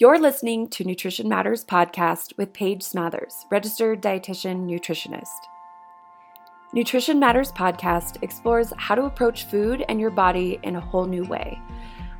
[0.00, 5.26] You're listening to Nutrition Matters podcast with Paige Smathers, registered dietitian nutritionist.
[6.72, 11.24] Nutrition Matters podcast explores how to approach food and your body in a whole new
[11.24, 11.60] way.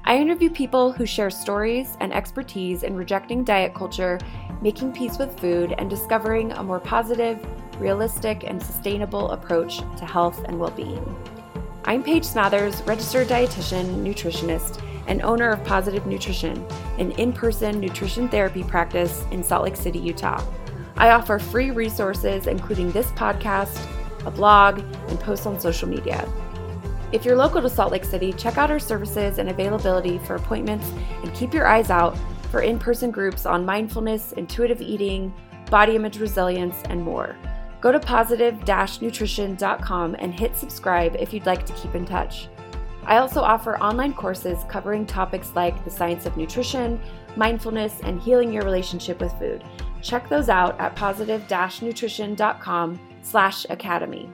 [0.04, 4.18] I interview people who share stories and expertise in rejecting diet culture,
[4.60, 7.42] making peace with food, and discovering a more positive,
[7.80, 11.16] realistic, and sustainable approach to health and well being.
[11.86, 16.64] I'm Paige Smathers, registered dietitian, nutritionist, and owner of Positive Nutrition,
[16.98, 20.42] an in person nutrition therapy practice in Salt Lake City, Utah.
[20.96, 23.84] I offer free resources, including this podcast,
[24.24, 24.78] a blog,
[25.08, 26.26] and posts on social media.
[27.10, 30.88] If you're local to Salt Lake City, check out our services and availability for appointments
[31.24, 32.16] and keep your eyes out
[32.52, 35.34] for in person groups on mindfulness, intuitive eating,
[35.70, 37.36] body image resilience, and more.
[37.80, 38.60] Go to positive
[39.00, 42.48] nutrition.com and hit subscribe if you'd like to keep in touch.
[43.06, 47.00] I also offer online courses covering topics like the science of nutrition,
[47.36, 49.62] mindfulness, and healing your relationship with food.
[50.02, 54.30] Check those out at positive-nutrition.com slash academy.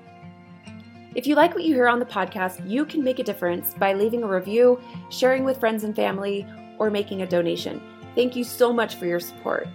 [1.14, 3.94] If you like what you hear on the podcast, you can make a difference by
[3.94, 6.46] leaving a review, sharing with friends and family,
[6.78, 7.80] or making a donation.
[8.14, 9.66] Thank you so much for your support.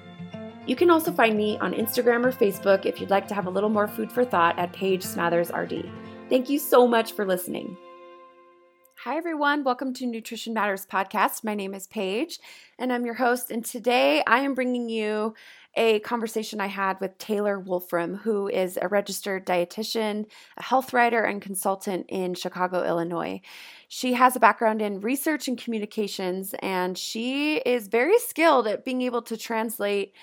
[0.67, 3.49] You can also find me on Instagram or Facebook if you'd like to have a
[3.49, 5.89] little more food for thought at Paige Smathers RD.
[6.29, 7.75] Thank you so much for listening.
[9.03, 9.63] Hi, everyone.
[9.63, 11.43] Welcome to Nutrition Matters Podcast.
[11.43, 12.39] My name is Paige,
[12.77, 13.49] and I'm your host.
[13.49, 15.33] And today I am bringing you
[15.73, 21.23] a conversation I had with Taylor Wolfram, who is a registered dietitian, a health writer,
[21.23, 23.41] and consultant in Chicago, Illinois.
[23.87, 29.01] She has a background in research and communications, and she is very skilled at being
[29.01, 30.13] able to translate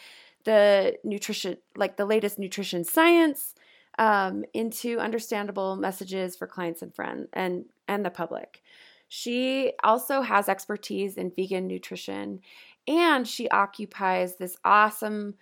[0.45, 3.57] the nutrition, like the latest nutrition science,
[3.99, 8.63] um, into understandable messages for clients and friends and and the public.
[9.09, 12.41] She also has expertise in vegan nutrition
[12.87, 15.35] and she occupies this awesome,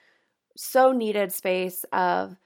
[0.57, 2.37] so needed space of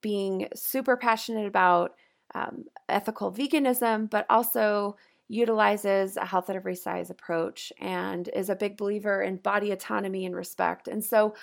[0.00, 1.94] being super passionate about
[2.34, 4.96] um, ethical veganism, but also
[5.28, 10.26] utilizes a health at every size approach and is a big believer in body autonomy
[10.26, 10.88] and respect.
[10.88, 11.34] And so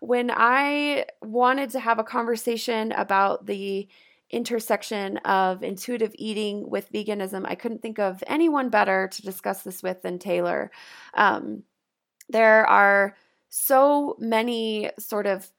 [0.00, 3.88] when I wanted to have a conversation about the
[4.30, 9.82] intersection of intuitive eating with veganism, I couldn't think of anyone better to discuss this
[9.82, 10.70] with than Taylor.
[11.14, 11.62] Um,
[12.28, 13.16] there are
[13.48, 15.50] so many sort of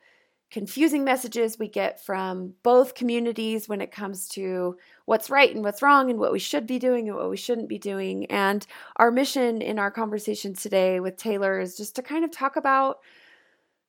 [0.49, 5.81] confusing messages we get from both communities when it comes to what's right and what's
[5.81, 8.25] wrong and what we should be doing and what we shouldn't be doing.
[8.27, 12.55] And our mission in our conversation today with Taylor is just to kind of talk
[12.55, 12.99] about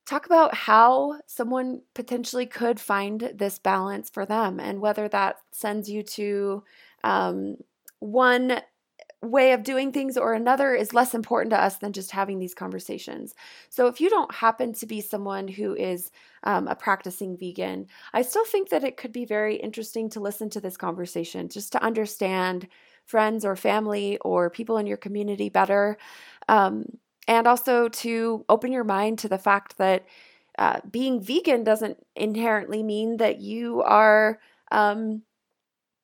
[0.08, 5.90] talk about how someone potentially could find this balance for them and whether that sends
[5.90, 6.64] you to
[7.04, 7.56] um,
[7.98, 8.60] one
[9.20, 12.54] way of doing things or another is less important to us than just having these
[12.54, 13.34] conversations.
[13.68, 16.10] So, if you don't happen to be someone who is
[16.44, 20.48] um, a practicing vegan, I still think that it could be very interesting to listen
[20.50, 22.68] to this conversation just to understand
[23.04, 25.98] friends or family or people in your community better.
[26.48, 26.84] Um,
[27.28, 30.06] and also to open your mind to the fact that
[30.58, 34.40] uh, being vegan doesn't inherently mean that you are
[34.72, 35.22] um,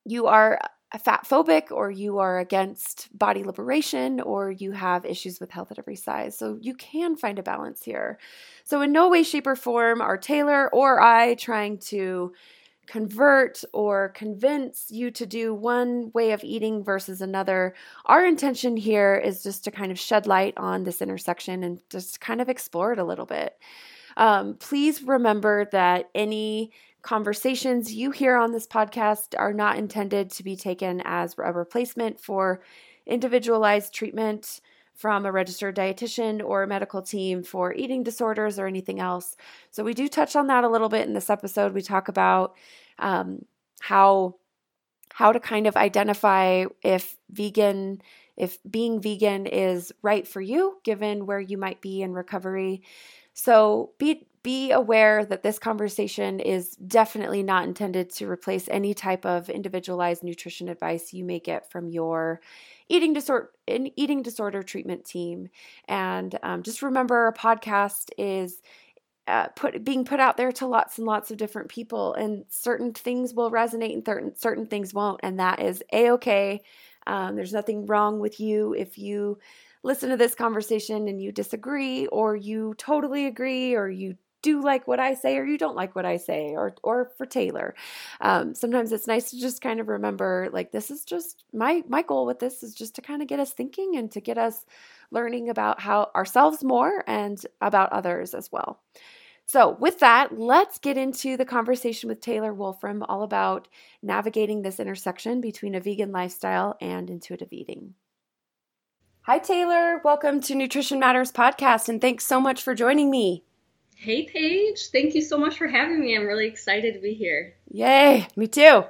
[0.05, 0.61] you are
[1.03, 5.79] fat phobic or you are against body liberation or you have issues with health at
[5.79, 6.39] every size.
[6.39, 8.19] So you can find a balance here.
[8.63, 12.33] So in no way, shape, or form are Taylor or I trying to
[12.87, 17.75] convert or convince you to do one way of eating versus another.
[18.07, 22.21] Our intention here is just to kind of shed light on this intersection and just
[22.21, 23.57] kind of explore it a little bit.
[24.17, 26.71] Um, please remember that any
[27.03, 32.19] conversations you hear on this podcast are not intended to be taken as a replacement
[32.19, 32.63] for
[33.07, 34.61] individualized treatment
[34.95, 39.37] from a registered dietitian or medical team for eating disorders or anything else.
[39.71, 41.75] So, we do touch on that a little bit in this episode.
[41.75, 42.57] We talk about
[42.99, 43.45] um,
[43.81, 44.37] how
[45.15, 48.03] how to kind of identify if vegan
[48.37, 52.83] if being vegan is right for you given where you might be in recovery
[53.33, 59.27] so be be aware that this conversation is definitely not intended to replace any type
[59.27, 62.41] of individualized nutrition advice you may get from your
[62.89, 65.49] eating disorder eating disorder treatment team.
[65.89, 68.63] And um, just remember, a podcast is
[69.27, 72.93] uh, put being put out there to lots and lots of different people, and certain
[72.93, 76.61] things will resonate and certain certain things won't, and that is a okay.
[77.07, 79.39] Um, there's nothing wrong with you if you
[79.83, 84.87] listen to this conversation and you disagree or you totally agree or you do like
[84.87, 87.75] what I say or you don't like what I say, or or for Taylor.
[88.21, 92.03] Um, sometimes it's nice to just kind of remember like this is just my my
[92.03, 94.65] goal with this is just to kind of get us thinking and to get us
[95.11, 98.81] learning about how ourselves more and about others as well.
[99.47, 103.69] So, with that, let's get into the conversation with Taylor Wolfram all about
[104.03, 107.95] navigating this intersection between a vegan lifestyle and intuitive eating.
[109.23, 110.01] Hi, Taylor.
[110.03, 113.45] Welcome to Nutrition Matters podcast, and thanks so much for joining me.
[114.05, 114.91] Hey, Paige.
[114.93, 116.15] Thank you so much for having me.
[116.15, 117.55] I'm really excited to be here.
[117.71, 118.85] Yay, me too.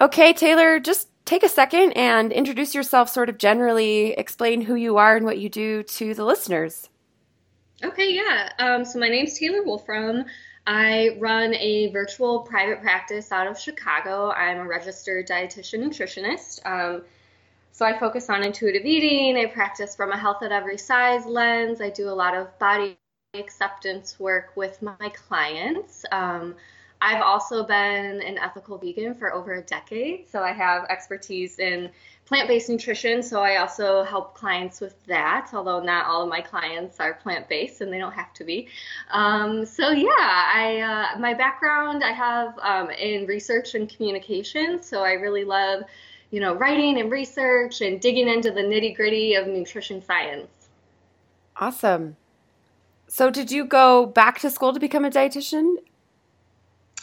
[0.00, 4.96] Okay, Taylor, just take a second and introduce yourself sort of generally, explain who you
[4.96, 6.88] are and what you do to the listeners.
[7.84, 8.50] Okay, yeah.
[8.58, 10.24] Um, so my name's Taylor Wolfram.
[10.66, 14.32] I run a virtual private practice out of Chicago.
[14.32, 16.66] I'm a registered dietitian nutritionist.
[16.66, 17.02] Um,
[17.70, 19.36] so I focus on intuitive eating.
[19.36, 21.80] I practice from a health at every size lens.
[21.80, 22.98] I do a lot of body
[23.38, 26.04] acceptance work with my clients.
[26.12, 26.54] Um,
[27.00, 31.90] I've also been an ethical vegan for over a decade, so I have expertise in
[32.24, 33.22] plant based nutrition.
[33.22, 37.48] So I also help clients with that, although not all of my clients are plant
[37.48, 38.68] based and they don't have to be.
[39.10, 40.80] Um, so yeah, I
[41.14, 45.82] uh, my background I have um, in research and communication, so I really love
[46.30, 50.48] you know writing and research and digging into the nitty gritty of nutrition science.
[51.58, 52.16] Awesome.
[53.08, 55.76] So did you go back to school to become a dietitian?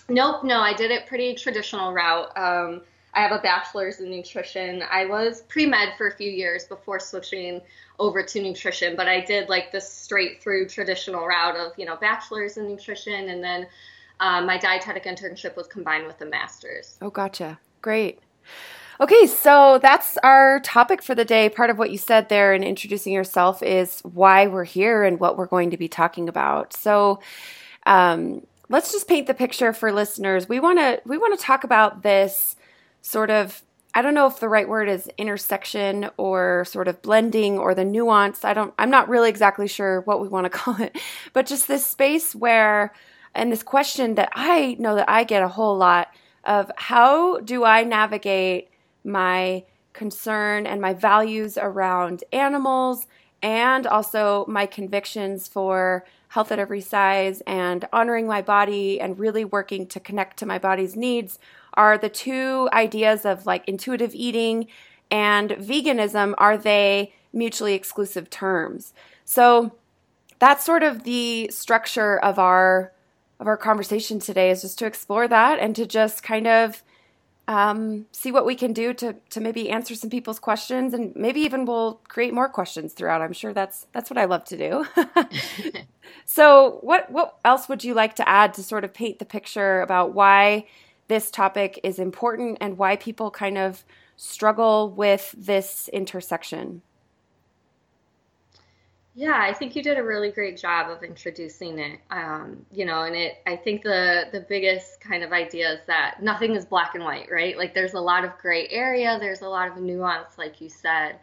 [0.10, 2.36] Nope, no, I did it pretty traditional route.
[2.38, 2.82] Um,
[3.14, 4.84] I have a bachelor's in nutrition.
[4.90, 7.62] I was pre med for a few years before switching
[8.00, 11.96] over to nutrition, but I did like the straight through traditional route of, you know,
[11.96, 13.30] bachelor's in nutrition.
[13.30, 13.68] And then
[14.20, 16.98] um, my dietetic internship was combined with a master's.
[17.02, 17.60] Oh, gotcha.
[17.82, 18.20] Great.
[19.04, 21.50] Okay, so that's our topic for the day.
[21.50, 25.38] Part of what you said there in introducing yourself is why we're here and what
[25.38, 26.72] we're going to be talking about.
[26.72, 27.20] So,
[27.86, 30.48] um, let's just paint the picture for listeners.
[30.48, 32.56] We want to we want to talk about this
[33.02, 33.62] sort of
[33.94, 37.84] I don't know if the right word is intersection or sort of blending or the
[37.84, 38.46] nuance.
[38.46, 40.98] I don't I'm not really exactly sure what we want to call it.
[41.34, 42.94] But just this space where
[43.36, 46.08] and this question that I know that I get a whole lot
[46.46, 48.70] of how do I navigate
[49.04, 49.64] my
[49.94, 53.06] concern and my values around animals
[53.42, 59.46] and also my convictions for health at every size and honoring my body and really
[59.46, 61.38] working to connect to my body's needs
[61.76, 64.68] are the two ideas of like intuitive eating
[65.12, 68.94] and veganism are they mutually exclusive terms?
[69.26, 69.76] So
[70.40, 72.94] that's sort of the structure of our
[73.40, 76.84] of our conversation today is just to explore that and to just kind of
[77.48, 81.42] um, see what we can do to to maybe answer some people's questions and maybe
[81.42, 83.22] even we'll create more questions throughout.
[83.22, 84.86] I'm sure that's that's what I love to do.
[86.25, 89.81] so what what else would you like to add to sort of paint the picture
[89.81, 90.68] about why
[91.10, 93.84] this topic is important and why people kind of
[94.16, 96.81] struggle with this intersection?
[99.15, 102.00] Yeah, I think you did a really great job of introducing it.
[102.10, 106.24] Um, you know, and it I think the the biggest kind of idea is that
[106.24, 107.56] nothing is black and white, right?
[107.56, 111.19] Like there's a lot of gray area, there's a lot of nuance, like you said.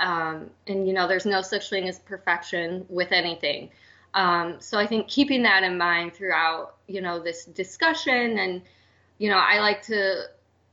[0.00, 3.70] Um, and you know, there's no such thing as perfection with anything.
[4.14, 8.62] Um, so I think keeping that in mind throughout, you know, this discussion and
[9.18, 10.24] you know, I like to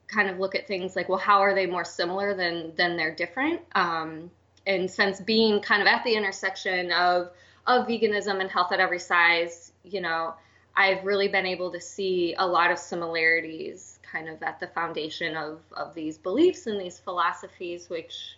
[0.07, 3.13] kind of look at things like, well, how are they more similar than than they're
[3.15, 3.61] different?
[3.75, 4.31] Um,
[4.65, 7.31] and since being kind of at the intersection of
[7.67, 10.33] of veganism and health at every size, you know,
[10.75, 15.35] I've really been able to see a lot of similarities kind of at the foundation
[15.35, 18.37] of of these beliefs and these philosophies, which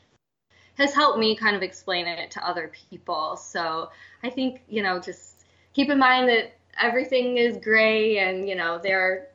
[0.78, 3.36] has helped me kind of explain it to other people.
[3.38, 3.90] So
[4.24, 8.80] I think, you know, just keep in mind that everything is gray and, you know,
[8.82, 9.28] there are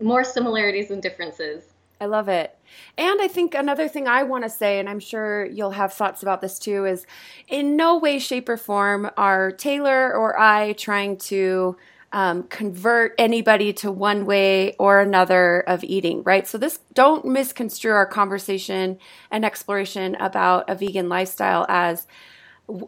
[0.00, 1.64] more similarities than differences.
[2.00, 2.56] I love it.
[2.98, 6.22] And I think another thing I want to say, and I'm sure you'll have thoughts
[6.22, 7.06] about this too, is
[7.48, 11.76] in no way, shape, or form are Taylor or I trying to
[12.12, 16.46] um, convert anybody to one way or another of eating, right?
[16.46, 18.98] So this don't misconstrue our conversation
[19.30, 22.06] and exploration about a vegan lifestyle as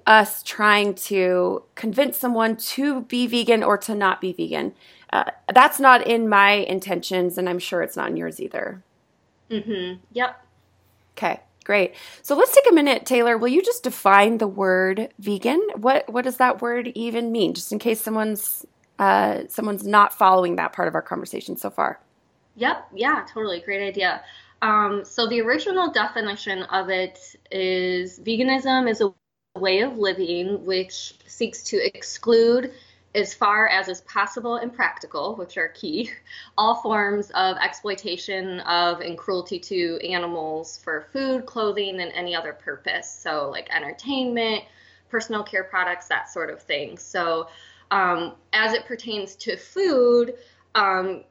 [0.06, 4.74] us trying to convince someone to be vegan or to not be vegan.
[5.12, 5.24] Uh,
[5.54, 8.82] that's not in my intentions, and I'm sure it's not in yours either.
[9.50, 10.00] Mm-hmm.
[10.12, 10.46] Yep.
[11.16, 11.94] Okay, great.
[12.22, 13.36] So let's take a minute, Taylor.
[13.38, 15.60] Will you just define the word vegan?
[15.76, 17.54] What what does that word even mean?
[17.54, 18.66] Just in case someone's
[18.98, 22.00] uh, someone's not following that part of our conversation so far.
[22.56, 22.88] Yep.
[22.94, 23.24] Yeah.
[23.32, 23.60] Totally.
[23.60, 24.22] Great idea.
[24.62, 29.12] Um, so the original definition of it is veganism is a
[29.58, 32.72] way of living which seeks to exclude
[33.14, 36.10] as far as is possible and practical, which are key,
[36.58, 42.52] all forms of exploitation of and cruelty to animals for food, clothing, and any other
[42.52, 43.10] purpose.
[43.10, 44.64] So, like entertainment,
[45.08, 46.98] personal care products, that sort of thing.
[46.98, 47.48] So,
[47.90, 50.34] um, as it pertains to food,
[50.74, 51.24] um,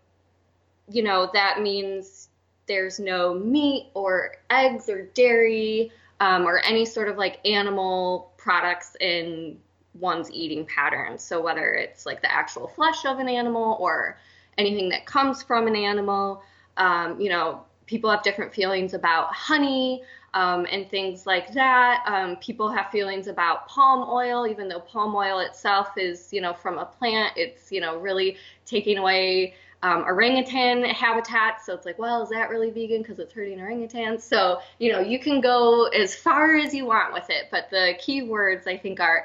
[0.89, 2.29] you know, that means
[2.67, 8.95] there's no meat or eggs or dairy um, or any sort of like animal products
[8.99, 9.57] in
[9.99, 11.23] one's eating patterns.
[11.23, 14.17] So, whether it's like the actual flesh of an animal or
[14.57, 16.41] anything that comes from an animal,
[16.77, 20.01] um, you know, people have different feelings about honey
[20.33, 22.03] um, and things like that.
[22.05, 26.53] Um, people have feelings about palm oil, even though palm oil itself is, you know,
[26.53, 27.33] from a plant.
[27.35, 31.63] It's, you know, really taking away um, orangutan habitat.
[31.65, 34.21] So it's like, well, is that really vegan because it's hurting orangutans?
[34.21, 37.45] So, you know, you can go as far as you want with it.
[37.51, 39.23] But the key words I think are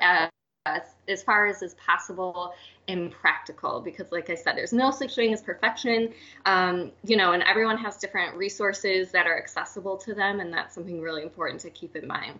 [0.66, 2.54] as, as far as is possible
[2.88, 6.12] impractical because like i said there's no such thing as perfection
[6.46, 10.74] um, you know and everyone has different resources that are accessible to them and that's
[10.74, 12.38] something really important to keep in mind.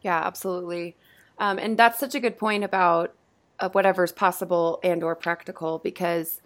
[0.00, 0.96] Yeah absolutely.
[1.38, 3.14] Um, and that's such a good point about
[3.60, 6.40] uh, whatever's possible and or practical because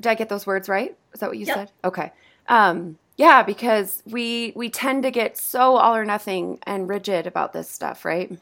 [0.00, 0.96] did i get those words right?
[1.12, 1.56] Is that what you yep.
[1.56, 1.72] said?
[1.84, 2.12] Okay.
[2.48, 7.52] Um, yeah because we we tend to get so all or nothing and rigid about
[7.52, 8.32] this stuff right?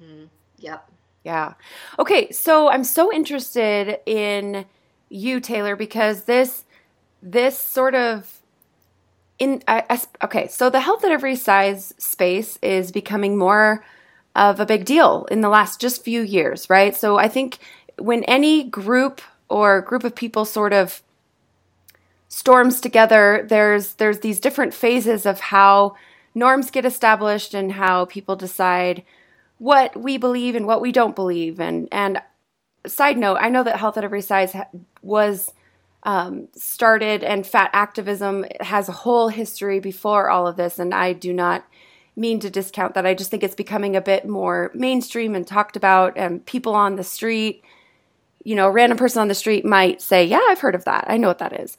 [0.00, 0.24] Mm-hmm.
[0.58, 0.90] yep
[1.26, 1.54] yeah.
[1.98, 4.64] Okay, so I'm so interested in
[5.08, 6.62] you, Taylor, because this
[7.20, 8.40] this sort of
[9.40, 13.84] in I, okay, so the health at every size space is becoming more
[14.36, 16.94] of a big deal in the last just few years, right?
[16.94, 17.58] So I think
[17.98, 21.02] when any group or group of people sort of
[22.28, 25.96] storms together, there's there's these different phases of how
[26.36, 29.02] norms get established and how people decide
[29.58, 31.60] what we believe and what we don't believe.
[31.60, 32.20] And and
[32.86, 34.54] side note, I know that Health at Every Size
[35.02, 35.52] was
[36.02, 40.78] um, started, and fat activism has a whole history before all of this.
[40.78, 41.66] And I do not
[42.14, 43.06] mean to discount that.
[43.06, 46.96] I just think it's becoming a bit more mainstream and talked about, and people on
[46.96, 47.62] the street.
[48.44, 51.06] You know, a random person on the street might say, "Yeah, I've heard of that.
[51.08, 51.76] I know what that is."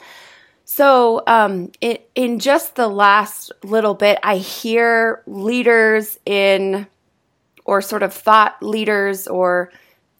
[0.65, 6.85] So, um, it, in just the last little bit, I hear leaders in
[7.67, 9.71] or sort of thought leaders or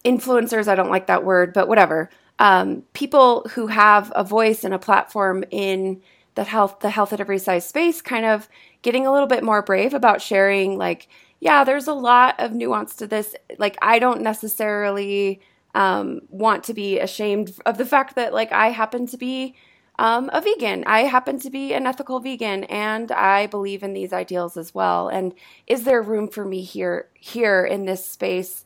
[0.04, 0.68] influencers.
[0.68, 2.08] I don't like that word, but whatever.
[2.38, 6.00] Um, people who have a voice and a platform in
[6.36, 8.48] the health, the health at every size space, kind of
[8.82, 10.78] getting a little bit more brave about sharing.
[10.78, 11.08] Like,
[11.40, 13.34] yeah, there's a lot of nuance to this.
[13.58, 15.40] Like, I don't necessarily
[15.74, 19.54] um, want to be ashamed of the fact that like I happen to be
[19.98, 20.84] um, a vegan.
[20.86, 25.08] I happen to be an ethical vegan, and I believe in these ideals as well.
[25.08, 25.34] And
[25.66, 28.64] is there room for me here here in this space,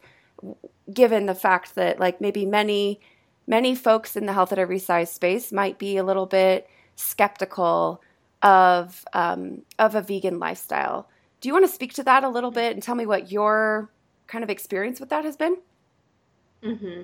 [0.93, 3.01] given the fact that like maybe many
[3.47, 8.03] many folks in the health at every size space might be a little bit skeptical
[8.43, 11.09] of um, of a vegan lifestyle.
[11.41, 13.91] Do you want to speak to that a little bit and tell me what your
[14.27, 15.57] kind of experience with that has been?
[16.62, 17.03] Mm-hmm.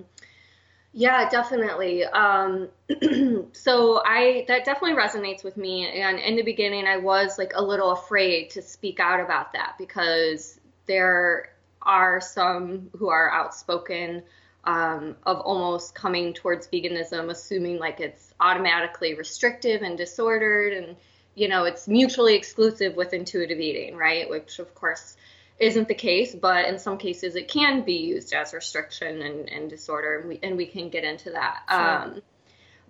[0.93, 2.05] Yeah, definitely.
[2.05, 2.69] Um,
[3.53, 5.87] so I that definitely resonates with me.
[5.87, 9.75] And in the beginning, I was like a little afraid to speak out about that
[9.79, 11.53] because there
[11.83, 14.23] are some who are outspoken
[14.65, 20.97] um, of almost coming towards veganism, assuming like it's automatically restrictive and disordered, and
[21.35, 24.29] you know it's mutually exclusive with intuitive eating, right?
[24.29, 25.17] Which of course
[25.59, 29.69] isn't the case, but in some cases it can be used as restriction and, and
[29.69, 31.63] disorder, and we, and we can get into that.
[31.69, 31.79] Sure.
[31.81, 32.23] Um,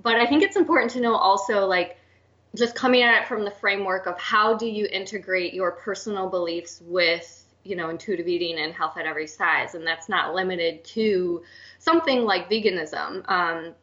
[0.02, 1.96] but I think it's important to know also, like,
[2.54, 6.80] just coming at it from the framework of how do you integrate your personal beliefs
[6.84, 11.42] with, you know, intuitive eating and health at every size, and that's not limited to
[11.78, 13.28] something like veganism.
[13.28, 13.74] Um,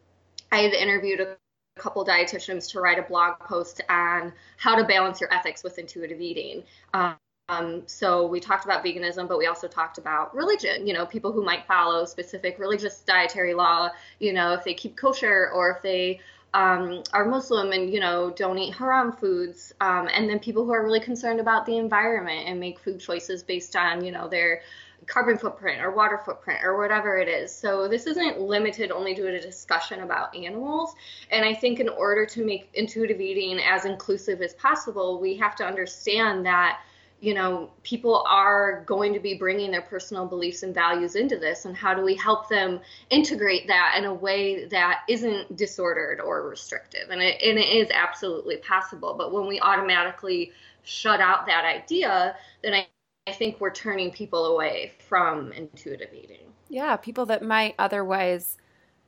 [0.51, 1.37] I had interviewed a
[1.79, 6.21] couple dietitians to write a blog post on how to balance your ethics with intuitive
[6.21, 6.63] eating.
[6.93, 7.15] Um,
[7.47, 10.87] um, so we talked about veganism, but we also talked about religion.
[10.87, 13.89] You know, people who might follow specific religious dietary law.
[14.19, 16.19] You know, if they keep kosher or if they
[16.55, 20.73] um, are Muslim and you know don't eat haram foods, um, and then people who
[20.73, 24.61] are really concerned about the environment and make food choices based on you know their
[25.05, 27.53] carbon footprint or water footprint or whatever it is.
[27.53, 30.95] So this isn't limited only to a discussion about animals.
[31.29, 35.55] And I think in order to make intuitive eating as inclusive as possible, we have
[35.57, 36.79] to understand that
[37.25, 41.65] you know, people are going to be bringing their personal beliefs and values into this,
[41.65, 42.79] and how do we help them
[43.09, 47.09] integrate that in a way that isn't disordered or restrictive?
[47.09, 49.15] And it, and it is absolutely possible.
[49.17, 50.51] But when we automatically
[50.83, 52.87] shut out that idea, then I,
[53.25, 56.53] I think we're turning people away from intuitive eating.
[56.69, 58.55] Yeah, people that might otherwise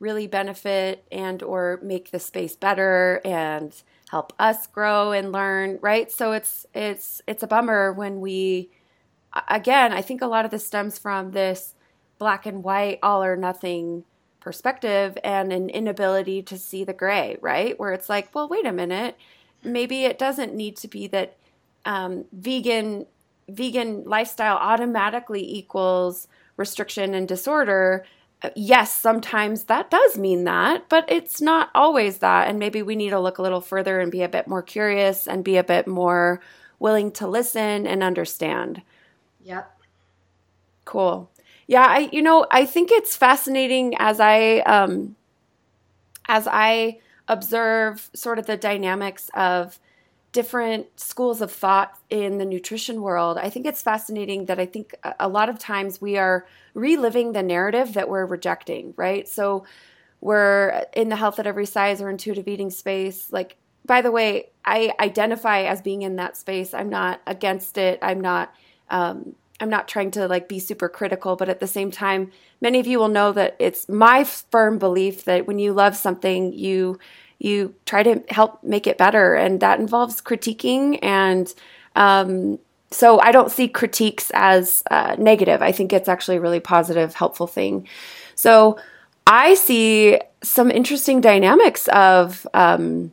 [0.00, 3.80] really benefit and or make the space better and
[4.10, 8.70] help us grow and learn right so it's it's it's a bummer when we
[9.48, 11.74] again, I think a lot of this stems from this
[12.18, 14.04] black and white, all or nothing
[14.40, 17.78] perspective and an inability to see the gray, right?
[17.78, 19.16] Where it's like, well, wait a minute,
[19.62, 21.36] maybe it doesn't need to be that
[21.84, 23.06] um, vegan
[23.48, 28.04] vegan lifestyle automatically equals restriction and disorder.
[28.54, 32.48] Yes, sometimes that does mean that, but it's not always that.
[32.48, 35.26] And maybe we need to look a little further and be a bit more curious
[35.26, 36.40] and be a bit more
[36.78, 38.82] willing to listen and understand.
[39.42, 39.68] Yep.
[40.84, 41.30] Cool.
[41.66, 45.16] Yeah, I you know, I think it's fascinating as I um
[46.28, 49.78] as I observe sort of the dynamics of
[50.38, 53.36] different schools of thought in the nutrition world.
[53.38, 57.42] I think it's fascinating that I think a lot of times we are reliving the
[57.42, 59.26] narrative that we're rejecting, right?
[59.26, 59.64] So
[60.20, 63.32] we're in the health at every size or intuitive eating space.
[63.32, 66.72] Like, by the way, I identify as being in that space.
[66.72, 67.98] I'm not against it.
[68.00, 68.54] I'm not.
[68.90, 72.30] Um, I'm not trying to like be super critical, but at the same time,
[72.60, 76.52] many of you will know that it's my firm belief that when you love something,
[76.52, 77.00] you
[77.38, 79.34] you try to help make it better.
[79.34, 80.98] And that involves critiquing.
[81.02, 81.52] And
[81.94, 82.58] um,
[82.90, 85.62] so I don't see critiques as uh, negative.
[85.62, 87.86] I think it's actually a really positive, helpful thing.
[88.34, 88.78] So
[89.26, 93.12] I see some interesting dynamics of um,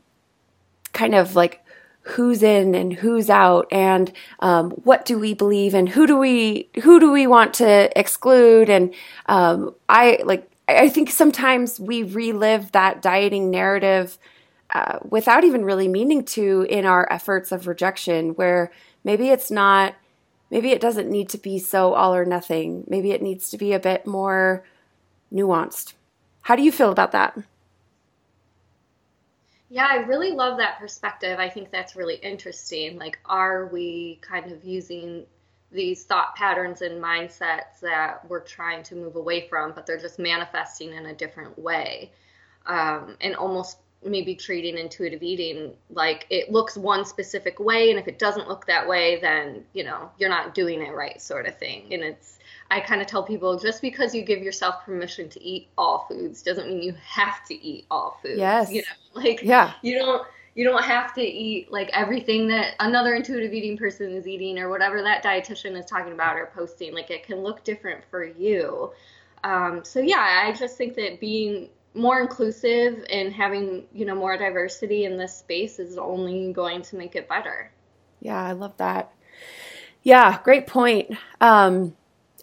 [0.93, 1.61] kind of like
[2.05, 6.69] who's in and who's out and um, what do we believe and who do we
[6.83, 8.93] who do we want to exclude and
[9.25, 14.17] um, i like I think sometimes we relive that dieting narrative
[14.73, 18.71] uh, without even really meaning to in our efforts of rejection, where
[19.03, 19.95] maybe it's not,
[20.49, 22.83] maybe it doesn't need to be so all or nothing.
[22.87, 24.63] Maybe it needs to be a bit more
[25.31, 25.93] nuanced.
[26.41, 27.37] How do you feel about that?
[29.69, 31.39] Yeah, I really love that perspective.
[31.39, 32.97] I think that's really interesting.
[32.97, 35.25] Like, are we kind of using
[35.71, 40.19] these thought patterns and mindsets that we're trying to move away from, but they're just
[40.19, 42.11] manifesting in a different way.
[42.65, 48.07] Um, and almost maybe treating intuitive eating like it looks one specific way, and if
[48.07, 51.57] it doesn't look that way, then you know you're not doing it right, sort of
[51.57, 51.93] thing.
[51.93, 52.39] And it's
[52.71, 56.41] I kind of tell people just because you give yourself permission to eat all foods
[56.41, 58.39] doesn't mean you have to eat all foods.
[58.39, 58.71] Yes.
[58.71, 59.73] You know, like yeah.
[59.81, 64.25] you don't you don't have to eat like everything that another intuitive eating person is
[64.25, 66.93] eating or whatever that dietitian is talking about or posting.
[66.93, 68.91] Like it can look different for you.
[69.43, 74.37] Um, so yeah, I just think that being more inclusive and having you know more
[74.37, 77.71] diversity in this space is only going to make it better.
[78.21, 79.11] Yeah, I love that.
[80.03, 81.11] Yeah, great point.
[81.41, 81.95] Um,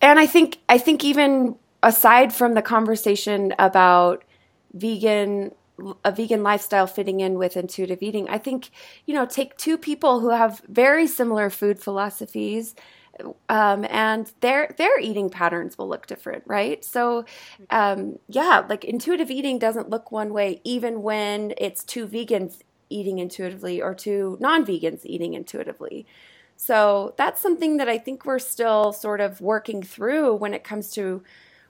[0.02, 4.22] and I think I think even aside from the conversation about
[4.74, 5.52] vegan
[6.04, 8.28] a vegan lifestyle fitting in with intuitive eating.
[8.28, 8.70] I think,
[9.06, 12.74] you know, take two people who have very similar food philosophies
[13.48, 16.84] um, and their their eating patterns will look different, right?
[16.84, 17.24] So,
[17.70, 23.18] um, yeah, like intuitive eating doesn't look one way, even when it's two vegans eating
[23.18, 26.06] intuitively or two non-vegans eating intuitively.
[26.56, 30.90] So that's something that I think we're still sort of working through when it comes
[30.92, 31.22] to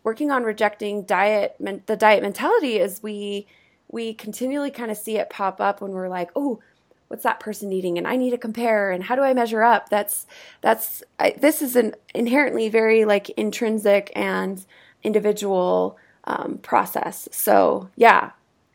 [0.05, 1.57] working on rejecting diet.
[1.87, 3.46] The diet mentality is we
[3.92, 6.61] we continually kind of see it pop up when we're like, oh,
[7.07, 7.98] what's that person eating?
[7.98, 9.90] And i need to compare and how do i measure up?
[9.90, 10.26] That's
[10.62, 14.64] that's I, this is an inherently very like intrinsic and
[15.02, 17.28] individual um, process.
[17.31, 18.31] So yeah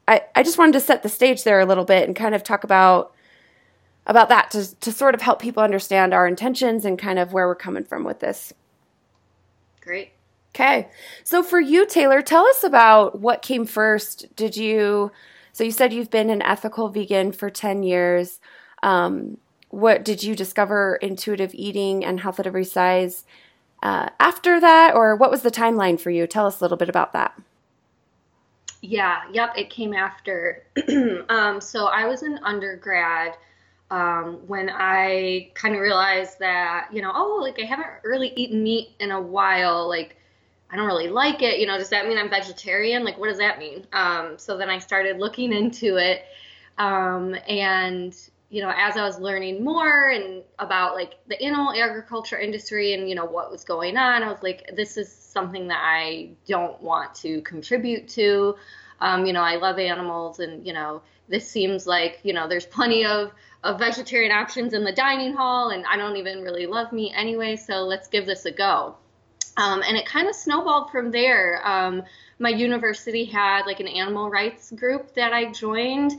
[0.08, 2.44] I, I just wanted to set the stage there a little bit and kind of
[2.44, 3.12] talk about
[4.06, 7.46] about that to, to sort of help people understand our intentions and kind of where
[7.46, 8.54] we're coming from with this.
[9.82, 10.12] Great
[10.58, 10.88] Okay.
[11.24, 14.36] So for you, Taylor, tell us about what came first.
[14.36, 15.12] Did you,
[15.54, 18.40] so you said you've been an ethical vegan for 10 years.
[18.82, 19.38] Um,
[19.70, 23.24] what did you discover intuitive eating and health at every size
[23.84, 26.26] uh, after that, or what was the timeline for you?
[26.26, 27.40] Tell us a little bit about that.
[28.82, 30.64] Yeah, yep, it came after.
[31.30, 33.38] um, so I was an undergrad
[33.92, 38.64] um, when I kind of realized that, you know, oh, like I haven't really eaten
[38.64, 39.88] meat in a while.
[39.88, 40.17] Like
[40.70, 41.60] I don't really like it.
[41.60, 43.04] You know, does that mean I'm vegetarian?
[43.04, 43.88] Like, what does that mean?
[43.94, 46.26] Um, so then I started looking into it.
[46.78, 48.16] Um, and,
[48.50, 53.10] you know, as I was learning more and about like the animal agriculture industry and,
[53.10, 56.82] you know, what was going on, I was like, this is something that I don't
[56.82, 58.56] want to contribute to.
[59.00, 62.66] Um, you know, I love animals and, you know, this seems like, you know, there's
[62.66, 63.32] plenty of,
[63.64, 67.56] of vegetarian options in the dining hall and I don't even really love meat anyway.
[67.56, 68.96] So let's give this a go.
[69.58, 71.62] Um, and it kind of snowballed from there.
[71.68, 72.04] Um,
[72.40, 76.14] my university had like an animal rights group that I joined.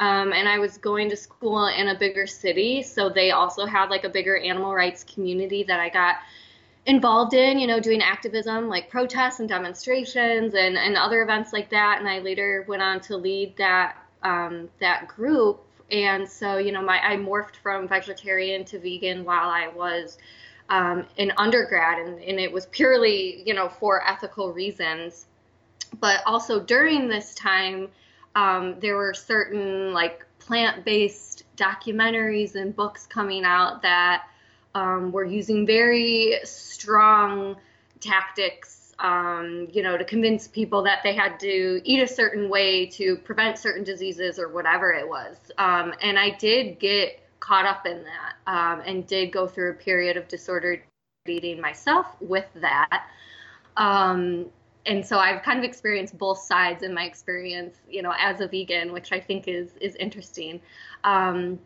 [0.00, 3.90] Um, and I was going to school in a bigger city, so they also had
[3.90, 6.16] like a bigger animal rights community that I got
[6.86, 11.70] involved in, you know, doing activism like protests and demonstrations and, and other events like
[11.70, 11.98] that.
[11.98, 15.64] And I later went on to lead that um, that group.
[15.90, 20.18] And so, you know, my I morphed from vegetarian to vegan while I was
[20.68, 25.26] um, in undergrad, and, and it was purely, you know, for ethical reasons.
[26.00, 27.88] But also during this time,
[28.34, 34.24] um, there were certain like plant-based documentaries and books coming out that
[34.74, 37.56] um, were using very strong
[38.00, 42.86] tactics, um, you know, to convince people that they had to eat a certain way
[42.86, 45.36] to prevent certain diseases or whatever it was.
[45.56, 49.74] Um, and I did get caught up in that um, and did go through a
[49.74, 50.82] period of disordered
[51.26, 53.06] eating myself with that.
[53.76, 54.46] Um,
[54.86, 58.48] and so I've kind of experienced both sides in my experience, you know, as a
[58.48, 60.60] vegan, which I think is is interesting.
[61.04, 61.58] Um,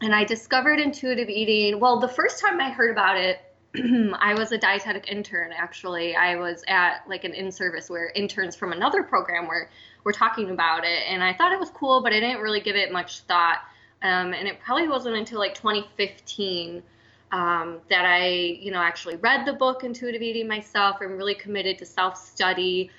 [0.00, 1.80] and I discovered intuitive eating.
[1.80, 3.40] Well, the first time I heard about it,
[4.20, 5.52] I was a dietetic intern.
[5.52, 9.68] Actually, I was at like an in-service where interns from another program were
[10.04, 12.76] were talking about it, and I thought it was cool, but I didn't really give
[12.76, 13.58] it much thought.
[14.02, 16.82] Um, and it probably wasn't until like 2015
[17.30, 18.26] um, that I,
[18.60, 22.90] you know, actually read the book Intuitive Eating myself and really committed to self study.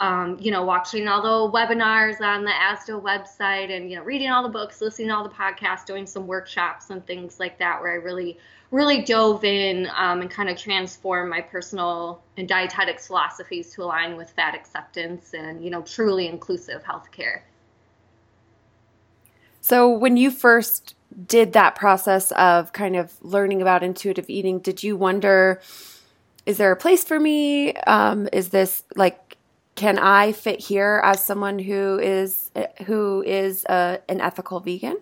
[0.00, 4.30] Um, you know, watching all the webinars on the ASDAH website and, you know, reading
[4.30, 7.80] all the books, listening to all the podcasts, doing some workshops and things like that,
[7.80, 8.36] where I really,
[8.72, 14.16] really dove in um, and kind of transformed my personal and dietetics philosophies to align
[14.16, 17.42] with fat acceptance and, you know, truly inclusive healthcare.
[19.62, 20.96] So when you first
[21.26, 25.62] did that process of kind of learning about intuitive eating, did you wonder,
[26.44, 27.74] is there a place for me?
[27.74, 29.36] Um, is this like,
[29.76, 32.50] can I fit here as someone who is
[32.86, 34.98] who is a, an ethical vegan?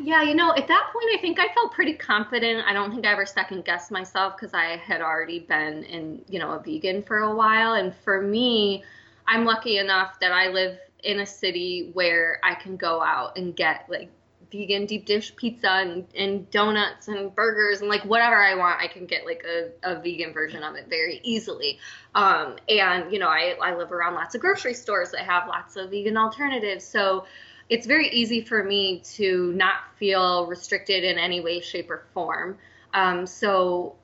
[0.00, 2.66] Yeah, you know, at that point, I think I felt pretty confident.
[2.66, 6.38] I don't think I ever second guessed myself because I had already been in, you
[6.38, 7.74] know, a vegan for a while.
[7.74, 8.82] And for me,
[9.28, 13.54] I'm lucky enough that I live in a city where I can go out and
[13.54, 14.10] get like
[14.50, 18.86] vegan deep dish pizza and, and donuts and burgers and like whatever I want, I
[18.86, 21.78] can get like a, a vegan version of it very easily.
[22.14, 25.76] Um, and you know, I, I live around lots of grocery stores that have lots
[25.76, 26.84] of vegan alternatives.
[26.84, 27.26] So
[27.68, 32.58] it's very easy for me to not feel restricted in any way, shape, or form.
[32.92, 33.96] Um, so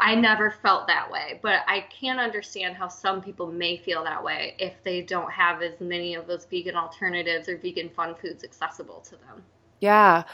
[0.00, 4.22] I never felt that way, but I can understand how some people may feel that
[4.22, 8.42] way if they don't have as many of those vegan alternatives or vegan fun foods
[8.44, 9.42] accessible to them.
[9.80, 10.24] Yeah.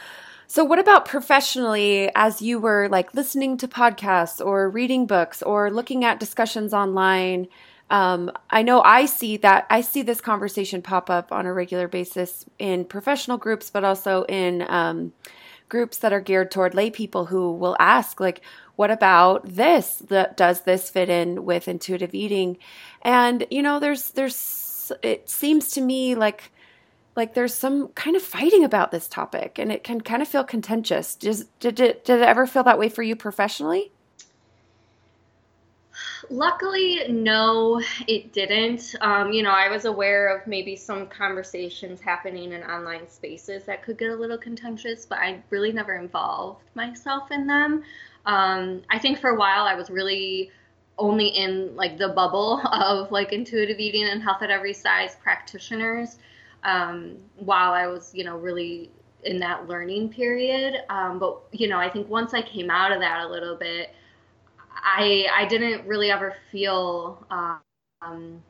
[0.47, 5.71] So what about professionally as you were like listening to podcasts or reading books or
[5.71, 7.49] looking at discussions online?
[7.91, 11.89] Um, I know I see that I see this conversation pop up on a regular
[11.89, 15.13] basis in professional groups, but also in um,
[15.69, 18.43] groups that are geared toward lay people who will ask like,
[18.77, 19.97] what about this?
[19.97, 22.59] The, does this fit in with intuitive eating?
[23.03, 26.51] And you know, there's there's it seems to me like
[27.15, 30.45] like there's some kind of fighting about this topic, and it can kind of feel
[30.45, 31.15] contentious.
[31.15, 33.93] Does did it did it ever feel that way for you professionally?
[36.31, 38.95] Luckily, no, it didn't.
[39.01, 43.83] Um, you know, I was aware of maybe some conversations happening in online spaces that
[43.83, 47.83] could get a little contentious, but I really never involved myself in them.
[48.27, 50.51] Um, I think for a while I was really
[50.99, 56.19] only in like the bubble of like intuitive eating and health at every size practitioners
[56.65, 58.91] um, while I was, you know, really
[59.25, 60.83] in that learning period.
[60.89, 63.91] Um, but you know, I think once I came out of that a little bit,
[64.83, 68.43] I I didn't really ever feel um,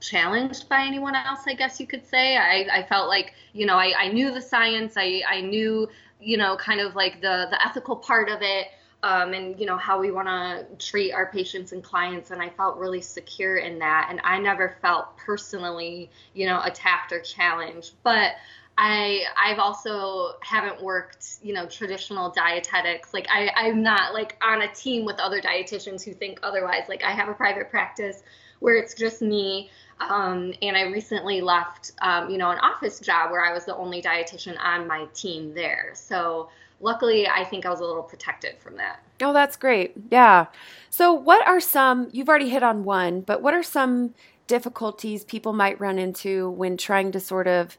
[0.00, 1.40] challenged by anyone else.
[1.46, 2.36] I guess you could say.
[2.36, 4.94] I, I felt like you know I, I knew the science.
[4.96, 5.88] I I knew
[6.20, 8.68] you know kind of like the the ethical part of it
[9.02, 12.48] um, and you know how we want to treat our patients and clients and i
[12.48, 17.92] felt really secure in that and i never felt personally you know attacked or challenged
[18.02, 18.32] but
[18.80, 23.12] I I've also haven't worked, you know, traditional dietetics.
[23.12, 26.84] Like I I'm not like on a team with other dietitians who think otherwise.
[26.88, 28.22] Like I have a private practice
[28.60, 29.70] where it's just me.
[30.00, 33.76] Um, and I recently left, um, you know, an office job where I was the
[33.76, 35.90] only dietitian on my team there.
[35.94, 39.00] So luckily, I think I was a little protected from that.
[39.20, 39.94] Oh, that's great.
[40.10, 40.46] Yeah.
[40.90, 44.14] So, what are some, you've already hit on one, but what are some
[44.46, 47.76] difficulties people might run into when trying to sort of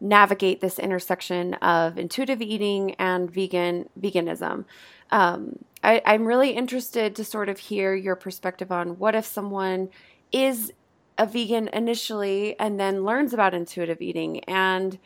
[0.00, 4.64] navigate this intersection of intuitive eating and vegan veganism?
[5.10, 9.90] Um, I, I'm really interested to sort of hear your perspective on what if someone
[10.30, 10.72] is
[11.18, 14.98] a vegan initially and then learns about intuitive eating and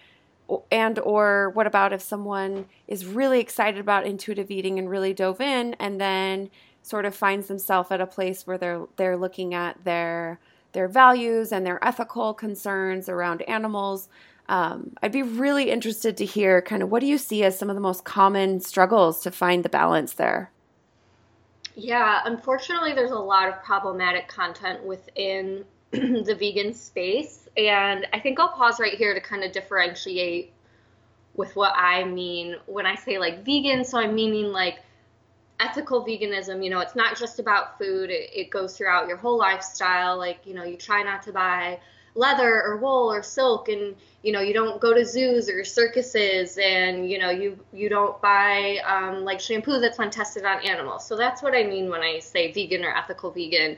[0.70, 5.40] and or what about if someone is really excited about intuitive eating and really dove
[5.40, 6.50] in and then
[6.82, 10.38] sort of finds themselves at a place where they're they're looking at their
[10.72, 14.08] their values and their ethical concerns around animals?
[14.48, 17.68] Um, i'd be really interested to hear kind of what do you see as some
[17.68, 20.52] of the most common struggles to find the balance there?
[21.74, 28.38] Yeah unfortunately there's a lot of problematic content within the vegan space and I think
[28.38, 30.52] I'll pause right here to kind of differentiate
[31.36, 33.84] with what I mean when I say like vegan.
[33.84, 34.80] So I'm meaning like
[35.60, 36.62] ethical veganism.
[36.64, 40.18] You know, it's not just about food, it, it goes throughout your whole lifestyle.
[40.18, 41.80] Like, you know, you try not to buy
[42.14, 46.56] leather or wool or silk and you know you don't go to zoos or circuses
[46.56, 51.06] and you know you you don't buy um, like shampoo that's been tested on animals
[51.06, 53.76] so that's what i mean when i say vegan or ethical vegan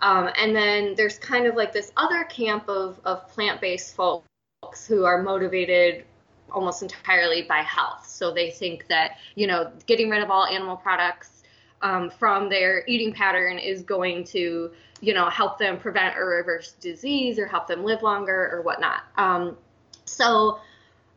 [0.00, 4.86] um, and then there's kind of like this other camp of, of plant based folks
[4.86, 6.04] who are motivated
[6.50, 8.06] almost entirely by health.
[8.06, 11.42] So they think that, you know, getting rid of all animal products
[11.82, 16.72] um, from their eating pattern is going to, you know, help them prevent or reverse
[16.72, 19.02] disease or help them live longer or whatnot.
[19.16, 19.56] Um,
[20.04, 20.60] so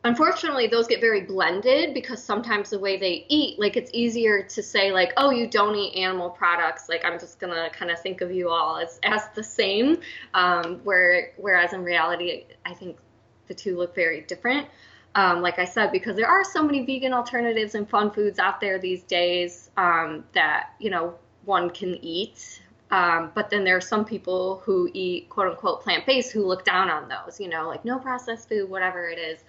[0.04, 4.62] unfortunately those get very blended because sometimes the way they eat like it's easier to
[4.62, 6.88] say like oh you don't eat animal products.
[6.88, 10.00] Like i'm just gonna kind of think of you all as, as the same
[10.34, 12.96] um, where whereas in reality i think
[13.48, 14.68] the two look very different.
[15.14, 18.60] Um, like i said because there are so many vegan alternatives and fun foods out
[18.60, 22.60] there these days um, that you know one can eat.
[22.90, 26.64] Um, but then there are some people who eat quote unquote plant based who look
[26.64, 29.40] down on those, you know, like no processed food, whatever it is.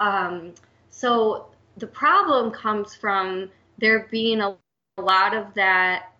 [0.00, 0.54] Um,
[0.88, 4.56] so the problem comes from there being a,
[4.98, 6.12] a lot of that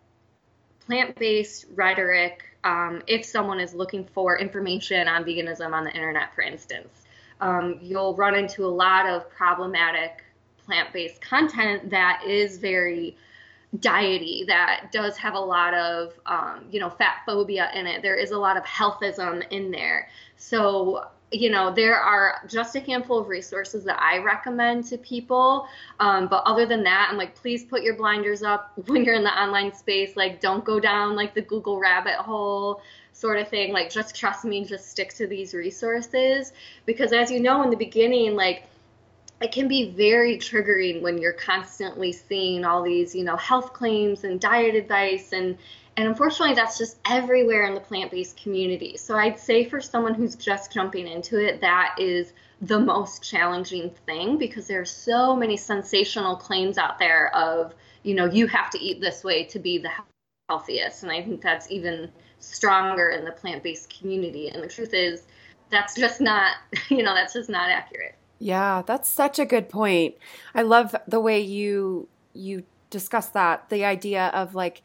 [0.87, 6.35] plant based rhetoric um, if someone is looking for information on veganism on the internet,
[6.35, 6.89] for instance.
[7.41, 10.25] Um, you'll run into a lot of problematic
[10.65, 13.17] plant based content that is very
[13.79, 18.17] diety that does have a lot of um, you know fat phobia in it there
[18.17, 23.19] is a lot of healthism in there so you know, there are just a handful
[23.19, 25.67] of resources that I recommend to people.
[26.01, 29.25] Um, but other than that, I'm like, please put your blinders up when you're in
[29.25, 30.17] the online space.
[30.17, 33.73] Like, don't go down like the Google rabbit hole sort of thing.
[33.73, 36.53] Like, just trust me, just stick to these resources.
[36.87, 38.65] Because as you know, in the beginning, like,
[39.41, 44.25] it can be very triggering when you're constantly seeing all these, you know, health claims
[44.25, 45.57] and diet advice and
[46.01, 48.97] and unfortunately, that's just everywhere in the plant based community.
[48.97, 52.33] So I'd say for someone who's just jumping into it, that is
[52.63, 58.15] the most challenging thing because there are so many sensational claims out there of, you
[58.15, 59.91] know, you have to eat this way to be the
[60.49, 61.03] healthiest.
[61.03, 64.49] And I think that's even stronger in the plant based community.
[64.49, 65.25] And the truth is,
[65.69, 66.57] that's just not,
[66.89, 68.15] you know, that's just not accurate.
[68.39, 70.15] Yeah, that's such a good point.
[70.55, 74.81] I love the way you you discuss that, the idea of like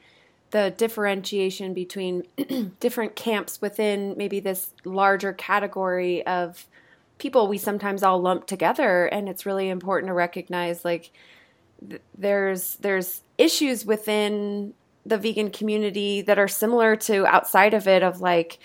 [0.55, 2.23] the differentiation between
[2.79, 6.65] different camps within maybe this larger category of
[7.17, 11.11] people we sometimes all lump together and it's really important to recognize like
[11.89, 14.73] th- there's there's issues within
[15.05, 18.57] the vegan community that are similar to outside of it of like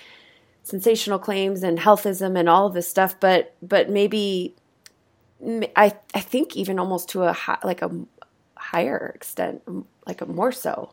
[0.62, 4.54] sensational claims and healthism and all of this stuff but but maybe
[5.74, 7.90] I I think even almost to a high, like a
[8.54, 9.62] higher extent
[10.06, 10.92] like a more so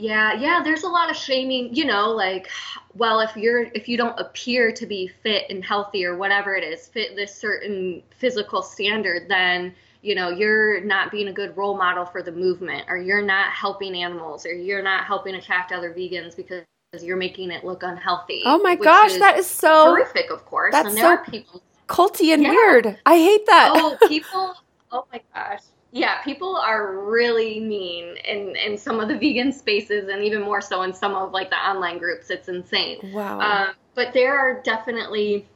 [0.00, 2.48] yeah, yeah, there's a lot of shaming, you know, like
[2.94, 6.64] well, if you're if you don't appear to be fit and healthy or whatever it
[6.64, 11.76] is, fit this certain physical standard, then you know, you're not being a good role
[11.76, 15.92] model for the movement or you're not helping animals or you're not helping attract other
[15.92, 16.64] vegans because
[17.02, 18.42] you're making it look unhealthy.
[18.46, 20.72] Oh my gosh, is that is so horrific, of course.
[20.72, 22.50] That's and there so are people culty and yeah.
[22.50, 22.98] weird.
[23.04, 23.72] I hate that.
[23.74, 24.54] Oh, people
[24.92, 25.60] Oh my gosh
[25.92, 30.60] yeah, people are really mean in in some of the vegan spaces, and even more
[30.60, 32.30] so in some of like the online groups.
[32.30, 33.12] It's insane.
[33.12, 33.40] Wow.
[33.40, 35.48] Um, but there are definitely,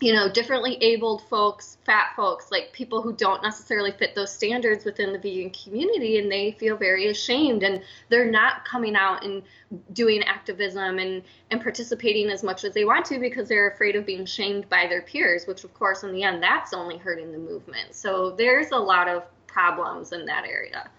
[0.00, 4.84] you know, differently abled folks, fat folks, like people who don't necessarily fit those standards
[4.84, 9.44] within the vegan community, and they feel very ashamed, and they're not coming out and
[9.92, 11.22] doing activism and
[11.52, 14.88] and participating as much as they want to because they're afraid of being shamed by
[14.88, 17.94] their peers, which of course in the end that's only hurting the movement.
[17.94, 19.22] So there's a lot of
[19.56, 20.90] problems in that area.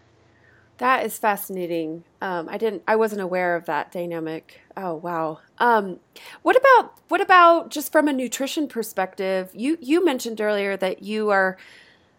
[0.79, 2.03] That is fascinating.
[2.21, 2.83] Um, I didn't.
[2.87, 4.61] I wasn't aware of that dynamic.
[4.75, 5.39] Oh wow.
[5.59, 5.99] Um,
[6.41, 9.51] what about what about just from a nutrition perspective?
[9.53, 11.57] You you mentioned earlier that you are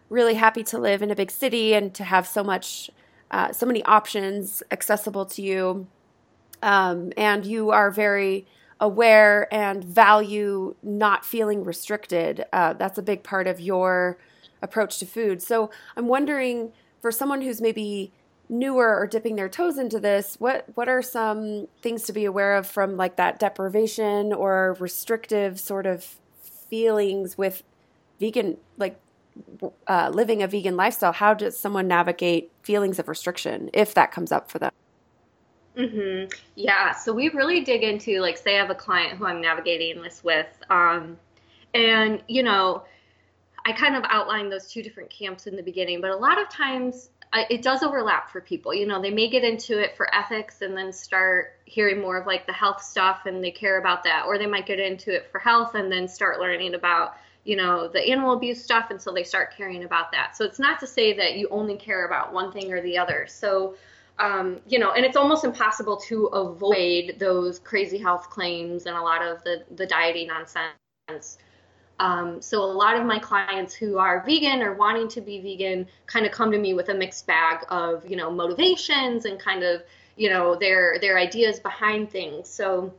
[0.09, 2.89] really happy to live in a big city and to have so much,
[3.31, 5.87] uh, so many options accessible to you,
[6.63, 8.45] um, and you are very
[8.79, 12.45] aware and value not feeling restricted.
[12.51, 14.17] Uh, that's a big part of your
[14.61, 15.41] approach to food.
[15.41, 18.11] So I'm wondering for someone who's maybe
[18.49, 22.55] newer or dipping their toes into this, what what are some things to be aware
[22.55, 26.17] of from like that deprivation or restrictive sort of
[26.69, 27.63] feelings with
[28.19, 28.99] vegan like
[29.87, 31.13] uh, living a vegan lifestyle?
[31.13, 34.71] How does someone navigate feelings of restriction if that comes up for them?
[35.77, 36.27] Mm-hmm.
[36.55, 40.01] Yeah, so we really dig into like, say, I have a client who I'm navigating
[40.01, 41.17] this with, um,
[41.73, 42.83] and you know,
[43.69, 46.49] I kind of outlined those two different camps in the beginning, but a lot of
[46.49, 47.11] times
[47.51, 48.73] it does overlap for people.
[48.73, 52.25] You know, they may get into it for ethics and then start hearing more of
[52.25, 55.31] like the health stuff and they care about that, or they might get into it
[55.31, 59.11] for health and then start learning about you know the animal abuse stuff and so
[59.11, 60.35] they start caring about that.
[60.35, 63.27] So it's not to say that you only care about one thing or the other.
[63.29, 63.75] So
[64.17, 69.01] um, you know and it's almost impossible to avoid those crazy health claims and a
[69.01, 71.37] lot of the the dieting nonsense
[71.99, 75.87] um, so a lot of my clients who are vegan or wanting to be vegan
[76.05, 79.63] kind of come to me with a mixed bag of you know motivations and kind
[79.63, 79.83] of
[80.15, 82.49] you know their their ideas behind things.
[82.49, 82.93] So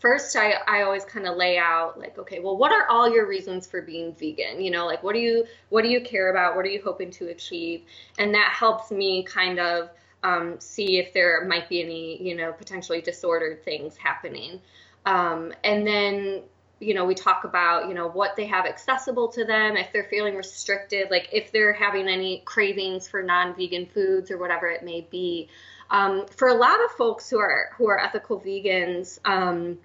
[0.00, 3.26] first I, I always kind of lay out like okay well what are all your
[3.28, 4.60] reasons for being vegan?
[4.60, 6.56] You know like what do you what do you care about?
[6.56, 7.82] What are you hoping to achieve?
[8.18, 9.90] And that helps me kind of
[10.24, 14.60] um, see if there might be any you know potentially disordered things happening.
[15.04, 16.42] Um, and then
[16.78, 20.04] you know, we talk about, you know, what they have accessible to them, if they're
[20.04, 25.06] feeling restricted, like if they're having any cravings for non-vegan foods or whatever it may
[25.10, 25.48] be.
[25.90, 29.78] Um, for a lot of folks who are who are ethical vegans, um,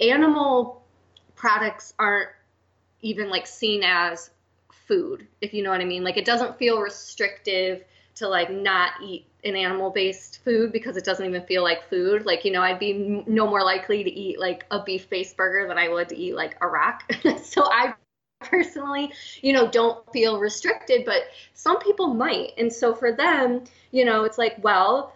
[0.00, 0.82] animal
[1.34, 2.28] products aren't
[3.00, 4.30] even like seen as
[4.86, 6.04] food, if you know what I mean.
[6.04, 7.84] Like it doesn't feel restrictive
[8.16, 12.24] to like not eat an animal based food because it doesn't even feel like food.
[12.24, 15.66] Like, you know, I'd be no more likely to eat like a beef based burger
[15.66, 17.10] than I would to eat like a rock.
[17.42, 17.94] so I
[18.40, 21.22] personally, you know, don't feel restricted, but
[21.54, 22.52] some people might.
[22.58, 25.14] And so for them, you know, it's like, well,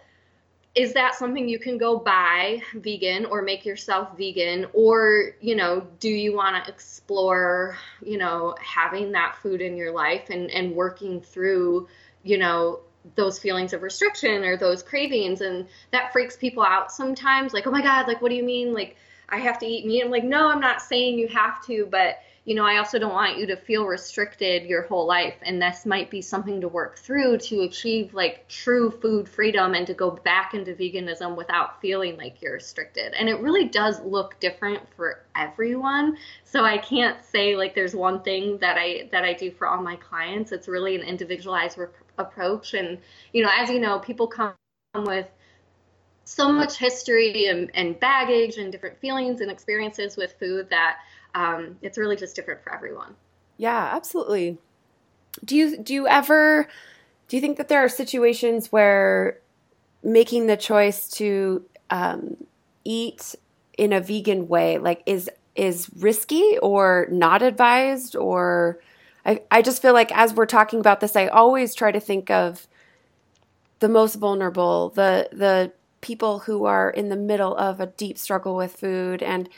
[0.75, 5.87] is that something you can go buy vegan or make yourself vegan or you know
[5.99, 10.71] do you want to explore you know having that food in your life and and
[10.75, 11.87] working through
[12.23, 12.79] you know
[13.15, 17.71] those feelings of restriction or those cravings and that freaks people out sometimes like oh
[17.71, 18.73] my god like what do you mean?
[18.73, 18.95] Like
[19.29, 20.03] i have to eat meat?
[20.03, 23.13] I'm like no i'm not saying you have to but you know i also don't
[23.13, 26.97] want you to feel restricted your whole life and this might be something to work
[26.97, 32.15] through to achieve like true food freedom and to go back into veganism without feeling
[32.15, 33.13] like you're restricted.
[33.13, 36.17] And it really does look different for everyone.
[36.45, 39.81] So i can't say like there's one thing that i that i do for all
[39.81, 40.53] my clients.
[40.53, 41.77] It's really an individualized
[42.17, 42.73] approach.
[42.73, 42.97] And,
[43.33, 44.53] you know, as you know, people come
[44.95, 45.27] with
[46.25, 50.97] so much history and, and baggage and different feelings and experiences with food that
[51.35, 53.15] um, it's really just different for everyone.
[53.57, 54.57] Yeah, absolutely.
[55.45, 56.67] Do you do you ever
[57.27, 59.39] do you think that there are situations where
[60.03, 62.37] making the choice to um,
[62.83, 63.35] eat
[63.77, 68.79] in a vegan way like is is risky or not advised or
[69.27, 72.31] I, I just feel like as we're talking about this, I always try to think
[72.31, 72.67] of
[73.79, 78.55] the most vulnerable, the the people who are in the middle of a deep struggle
[78.55, 79.21] with food.
[79.23, 79.49] And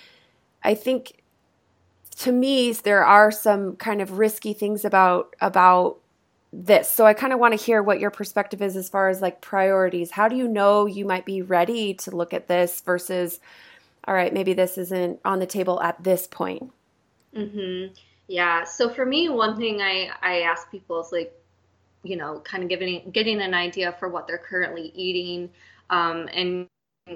[0.63, 1.21] I think
[2.17, 5.97] to me there are some kind of risky things about about
[6.51, 6.89] this.
[6.91, 9.41] So I kind of want to hear what your perspective is as far as like
[9.41, 10.12] priorities.
[10.12, 13.39] How do you know you might be ready to look at this versus
[14.08, 16.71] all right, maybe this isn't on the table at this point?
[17.36, 17.93] Mhm.
[18.29, 18.63] Yeah.
[18.63, 21.33] So for me, one thing I, I ask people is like,
[22.03, 25.49] you know, kind of giving getting an idea for what they're currently eating,
[25.89, 26.67] um, and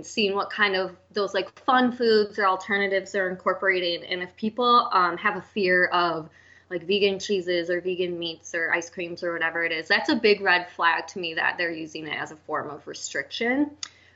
[0.02, 4.04] seeing what kind of those like fun foods or alternatives they're incorporating.
[4.04, 6.30] And if people um, have a fear of
[6.72, 10.16] like vegan cheeses or vegan meats or ice creams or whatever it is, that's a
[10.16, 13.70] big red flag to me that they're using it as a form of restriction.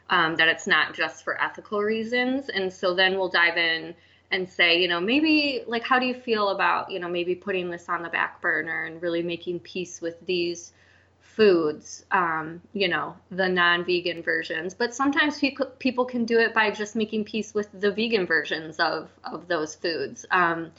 [0.10, 2.50] Um, that it's not just for ethical reasons.
[2.50, 3.94] And so then we'll dive in
[4.32, 7.70] and say, you know, maybe like how do you feel about, you know, maybe putting
[7.70, 10.74] this on the back burner and really making peace with these
[11.38, 14.74] foods, um, you know, the non-vegan versions.
[14.74, 18.78] But sometimes people people can do it by just making peace with the vegan versions
[18.80, 20.26] of of those foods.
[20.32, 20.72] Um,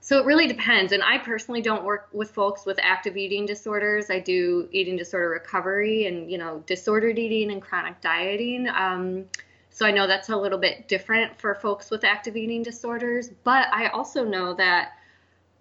[0.00, 0.92] so it really depends.
[0.92, 4.10] And I personally don't work with folks with active eating disorders.
[4.10, 8.68] I do eating disorder recovery and you know disordered eating and chronic dieting.
[8.68, 9.24] Um,
[9.72, 13.68] so I know that's a little bit different for folks with active eating disorders, but
[13.72, 14.92] I also know that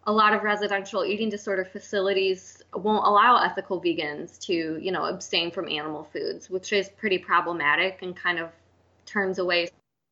[0.05, 5.51] a lot of residential eating disorder facilities won't allow ethical vegans to, you know, abstain
[5.51, 8.49] from animal foods, which is pretty problematic and kind of
[9.05, 9.69] turns away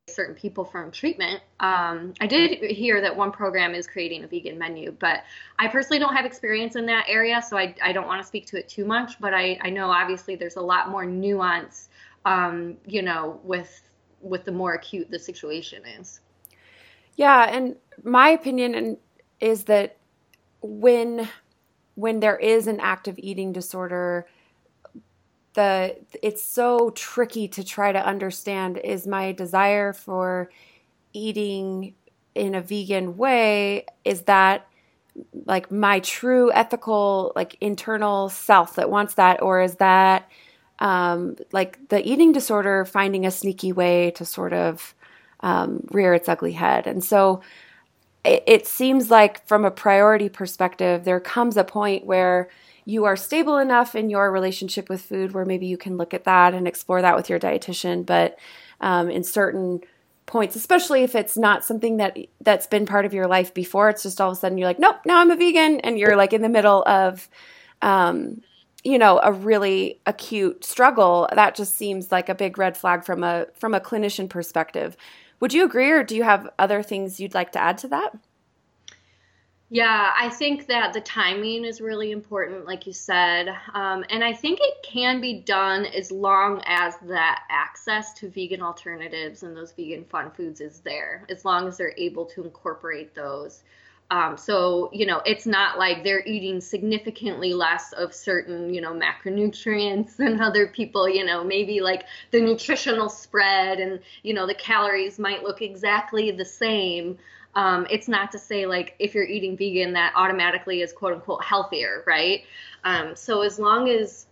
[0.07, 1.41] certain people from treatment.
[1.59, 5.23] Um, I did hear that one program is creating a vegan menu, but
[5.57, 8.45] I personally don't have experience in that area, so I, I don't want to speak
[8.47, 9.19] to it too much.
[9.19, 11.89] But I, I know obviously there's a lot more nuance,
[12.25, 13.88] um, you know, with
[14.21, 16.21] with the more acute the situation is.
[17.15, 18.97] Yeah, and my opinion
[19.39, 19.97] is that
[20.61, 21.27] when
[21.95, 24.25] when there is an active eating disorder
[25.53, 30.49] the it's so tricky to try to understand is my desire for
[31.13, 31.93] eating
[32.35, 34.67] in a vegan way is that
[35.45, 40.29] like my true ethical like internal self that wants that or is that
[40.79, 44.93] um, like the eating disorder finding a sneaky way to sort of
[45.41, 47.41] um, rear its ugly head and so
[48.23, 52.49] it, it seems like from a priority perspective there comes a point where
[52.89, 56.23] you are stable enough in your relationship with food where maybe you can look at
[56.23, 58.03] that and explore that with your dietitian.
[58.03, 58.39] But
[58.81, 59.81] um, in certain
[60.25, 64.03] points, especially if it's not something that that's been part of your life before, it's
[64.03, 66.33] just all of a sudden you're like, nope, now I'm a vegan, and you're like
[66.33, 67.29] in the middle of,
[67.83, 68.41] um,
[68.83, 71.27] you know, a really acute struggle.
[71.33, 74.95] That just seems like a big red flag from a from a clinician perspective.
[75.39, 78.17] Would you agree, or do you have other things you'd like to add to that?
[79.71, 83.49] Yeah, I think that the timing is really important, like you said.
[83.75, 88.63] Um, and I think it can be done as long as that access to vegan
[88.63, 93.13] alternatives and those vegan fun foods is there, as long as they're able to incorporate
[93.13, 93.61] those.
[94.11, 98.91] Um, so, you know, it's not like they're eating significantly less of certain, you know,
[98.91, 104.55] macronutrients than other people, you know, maybe like the nutritional spread and, you know, the
[104.55, 107.17] calories might look exactly the same.
[107.55, 111.43] Um, it's not to say like if you're eating vegan that automatically is quote unquote
[111.43, 112.43] healthier, right?
[112.83, 114.25] Um, so as long as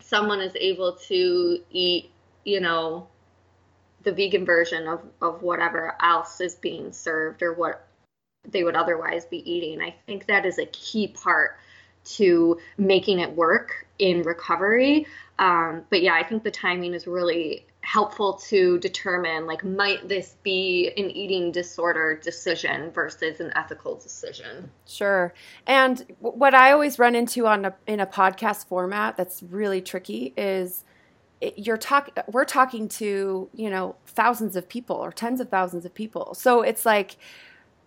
[0.00, 2.10] someone is able to eat,
[2.44, 3.08] you know,
[4.02, 7.86] the vegan version of, of whatever else is being served or what
[8.52, 11.56] they would otherwise be eating, I think that is a key part
[12.04, 15.06] to making it work in recovery.
[15.38, 20.34] Um, but yeah, I think the timing is really helpful to determine like might this
[20.42, 24.68] be an eating disorder decision versus an ethical decision?
[24.86, 25.32] Sure.
[25.68, 30.34] And what i always run into on a, in a podcast format that's really tricky
[30.36, 30.82] is
[31.56, 35.94] you're talking we're talking to you know thousands of people or tens of thousands of
[35.94, 36.34] people.
[36.34, 37.16] So it's like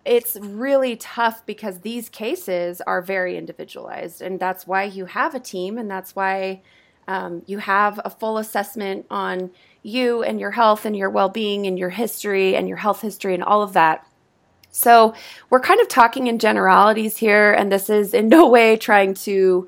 [0.04, 5.40] it's really tough because these cases are very individualized and that's why you have a
[5.40, 6.62] team and that's why
[7.06, 9.50] um, you have a full assessment on
[9.82, 13.34] you and your health and your well being and your history and your health history
[13.34, 14.06] and all of that.
[14.70, 15.14] So,
[15.48, 19.66] we're kind of talking in generalities here, and this is in no way trying to,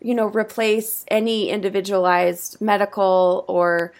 [0.00, 3.92] you know, replace any individualized medical or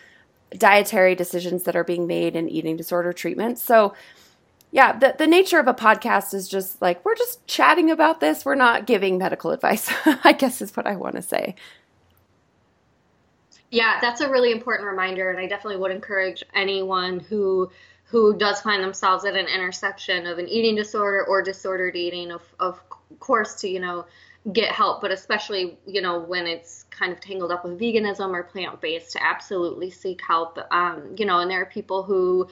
[0.56, 3.58] dietary decisions that are being made in eating disorder treatment.
[3.58, 3.92] So,
[4.70, 8.44] yeah, the, the nature of a podcast is just like we're just chatting about this.
[8.44, 9.90] We're not giving medical advice,
[10.24, 11.54] I guess is what I want to say.
[13.70, 17.70] Yeah, that's a really important reminder, and I definitely would encourage anyone who
[18.04, 22.42] who does find themselves at an intersection of an eating disorder or disordered eating, of
[22.58, 22.80] of
[23.20, 24.06] course, to you know
[24.52, 28.42] get help, but especially you know when it's kind of tangled up with veganism or
[28.42, 30.58] plant based, to absolutely seek help.
[30.70, 32.48] Um, you know, and there are people who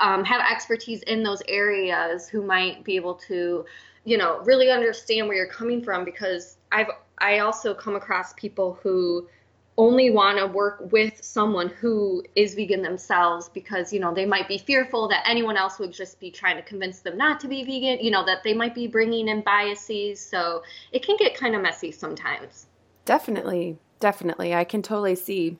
[0.00, 3.64] um, have expertise in those areas who might be able to,
[4.04, 6.88] you know, really understand where you're coming from because I've
[7.18, 9.28] I also come across people who
[9.76, 14.48] only want to work with someone who is vegan themselves because you know they might
[14.48, 17.62] be fearful that anyone else would just be trying to convince them not to be
[17.62, 20.20] vegan you know that they might be bringing in biases.
[20.20, 22.66] So it can get kind of messy sometimes.
[23.04, 24.54] Definitely definitely.
[24.54, 25.58] I can totally see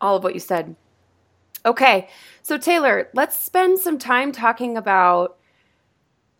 [0.00, 0.76] all of what you said
[1.66, 2.08] okay
[2.42, 5.36] so taylor let's spend some time talking about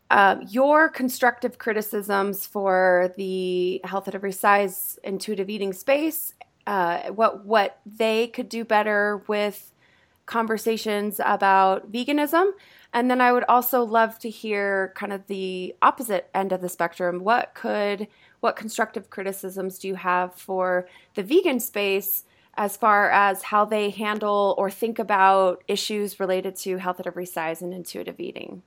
[0.08, 6.32] uh, your constructive criticisms for the health at every size intuitive eating space
[6.66, 9.72] uh, what what they could do better with
[10.26, 12.50] conversations about veganism.
[12.92, 16.68] And then I would also love to hear kind of the opposite end of the
[16.68, 17.20] spectrum.
[17.20, 18.08] What could
[18.40, 22.24] what constructive criticisms do you have for the vegan space
[22.56, 27.26] as far as how they handle or think about issues related to health at every
[27.26, 28.62] size and intuitive eating?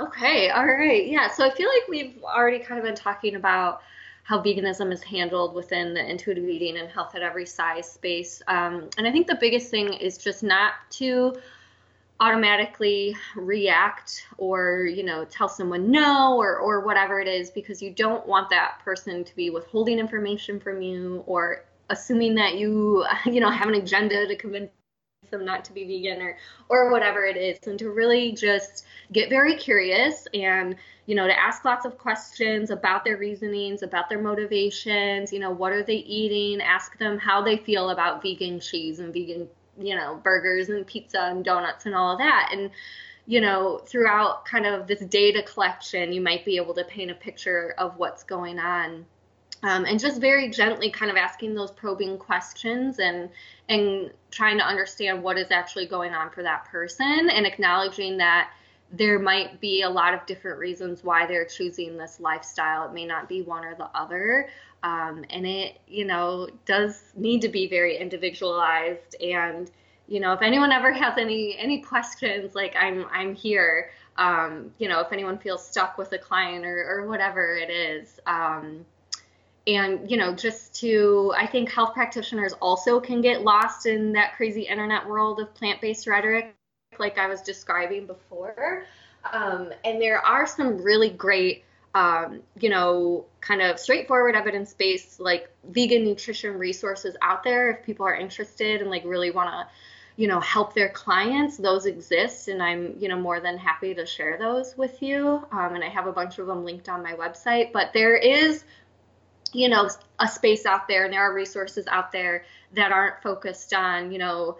[0.00, 1.06] Okay, all right.
[1.06, 3.80] Yeah, so I feel like we've already kind of been talking about
[4.24, 8.42] how veganism is handled within the intuitive eating and health at every size space.
[8.48, 11.34] Um, and I think the biggest thing is just not to
[12.20, 17.90] automatically react or you know tell someone no or or whatever it is because you
[17.90, 23.40] don't want that person to be withholding information from you or assuming that you you
[23.40, 24.70] know have an agenda to convince
[25.30, 26.36] them not to be vegan or
[26.68, 27.58] or whatever it is.
[27.66, 30.76] And to really just get very curious and
[31.06, 35.50] you know to ask lots of questions about their reasonings about their motivations you know
[35.50, 36.60] what are they eating?
[36.60, 41.20] Ask them how they feel about vegan cheese and vegan you know burgers and pizza
[41.20, 42.50] and donuts and all of that.
[42.52, 42.70] And
[43.26, 47.14] you know throughout kind of this data collection you might be able to paint a
[47.14, 49.06] picture of what's going on
[49.64, 53.30] um, and just very gently kind of asking those probing questions and
[53.68, 58.50] and trying to understand what is actually going on for that person and acknowledging that
[58.92, 62.86] there might be a lot of different reasons why they're choosing this lifestyle.
[62.86, 64.50] It may not be one or the other.
[64.82, 69.16] Um, and it, you know, does need to be very individualized.
[69.22, 69.70] And,
[70.06, 73.90] you know, if anyone ever has any any questions, like I'm I'm here.
[74.18, 78.20] Um, you know, if anyone feels stuck with a client or, or whatever it is.
[78.26, 78.84] Um,
[79.66, 84.34] and you know just to i think health practitioners also can get lost in that
[84.36, 86.54] crazy internet world of plant-based rhetoric
[86.98, 88.84] like i was describing before.
[89.32, 95.48] Um, and there are some really great um, you know kind of straightforward evidence-based like
[95.70, 99.66] vegan nutrition resources out there if people are interested and like really want to
[100.16, 101.56] you know help their clients.
[101.56, 105.46] Those exist and i'm you know more than happy to share those with you.
[105.52, 107.72] Um, and i have a bunch of them linked on my website.
[107.72, 108.64] But there is
[109.54, 109.88] you know
[110.20, 112.44] a space out there and there are resources out there
[112.74, 114.58] that aren't focused on you know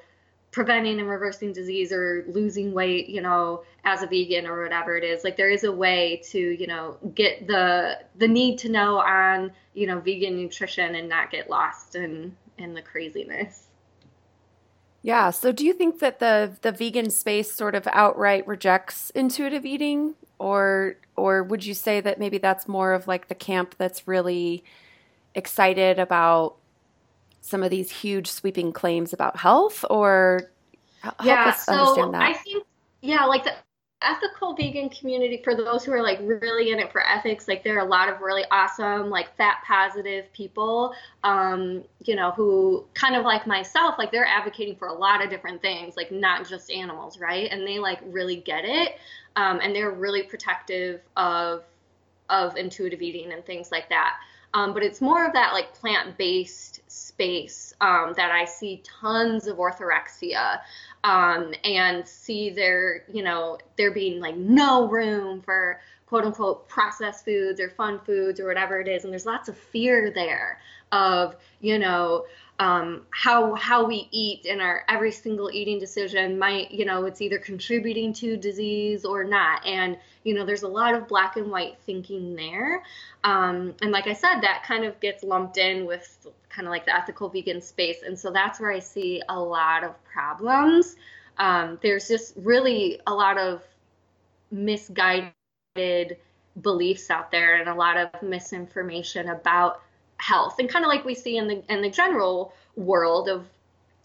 [0.51, 5.05] preventing and reversing disease or losing weight you know as a vegan or whatever it
[5.05, 5.25] is.
[5.25, 9.53] Like there is a way to you know get the the need to know on
[9.75, 13.67] you know vegan nutrition and not get lost in in the craziness.
[15.03, 15.31] Yeah.
[15.31, 20.15] So do you think that the the vegan space sort of outright rejects intuitive eating?
[20.39, 24.65] Or or would you say that maybe that's more of like the camp that's really
[25.35, 26.57] excited about
[27.41, 30.51] some of these huge sweeping claims about health or
[31.01, 32.23] help yeah, us so that?
[32.23, 32.65] I think
[33.03, 33.53] yeah, like the
[34.05, 37.77] ethical vegan community for those who are like really in it for ethics like there
[37.77, 43.17] are a lot of really awesome like fat positive people um you know who kind
[43.17, 46.71] of like myself like they're advocating for a lot of different things like not just
[46.71, 48.97] animals right and they like really get it
[49.37, 51.65] um and they're really protective of
[52.29, 54.17] of intuitive eating and things like that
[54.55, 59.57] um, but it's more of that like plant-based space um, that I see tons of
[59.59, 60.61] orthorexia
[61.03, 67.25] um, and see there, you know, there being like no room for quote unquote processed
[67.25, 69.03] foods or fun foods or whatever it is.
[69.03, 70.61] And there's lots of fear there
[70.93, 72.25] of, you know,
[72.59, 77.21] um, how how we eat in our every single eating decision might you know it's
[77.21, 79.67] either contributing to disease or not.
[79.67, 82.83] And you know there's a lot of black and white thinking there.
[83.25, 86.85] Um, and like i said that kind of gets lumped in with kind of like
[86.85, 88.03] the ethical vegan space.
[88.07, 90.97] And so that's where i see a lot of problems.
[91.39, 93.63] Um, there's just really a lot of
[94.53, 95.33] misguided
[96.63, 99.83] beliefs out there and a lot of misinformation about
[100.25, 100.59] health.
[100.59, 103.45] And kind of like we see in the in the general world of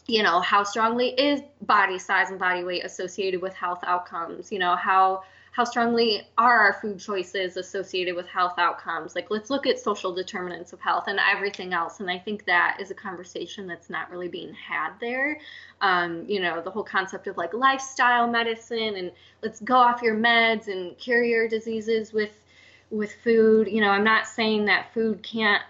[0.05, 4.59] you know how strongly is body size and body weight associated with health outcomes you
[4.59, 9.15] know how how strongly are our food choices associated with health outcomes?
[9.15, 11.99] Like let's look at social determinants of health and everything else.
[11.99, 15.39] And i think that is a conversation that's not really being had there.
[15.81, 19.11] Um, you know the whole concept of like lifestyle medicine and
[19.41, 22.35] let's go off your meds and cure your diseases with
[22.89, 23.67] with food.
[23.67, 25.63] You know i'm not saying that food can't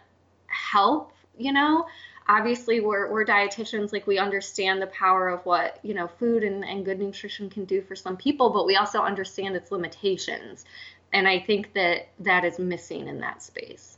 [0.71, 1.85] help, you know.
[2.27, 6.63] Obviously, we're, we're dietitians, like we understand the power of what, you know, food and,
[6.63, 10.63] and good nutrition can do for some people, but we also understand its limitations.
[11.11, 13.97] And I think that that is missing in that space.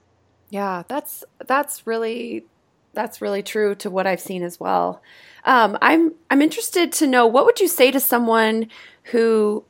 [0.50, 2.46] Yeah, that's that's really
[2.94, 5.02] that's really true to what I've seen as well.
[5.44, 8.70] Um, I'm I'm interested to know what would you say to someone
[9.06, 9.66] who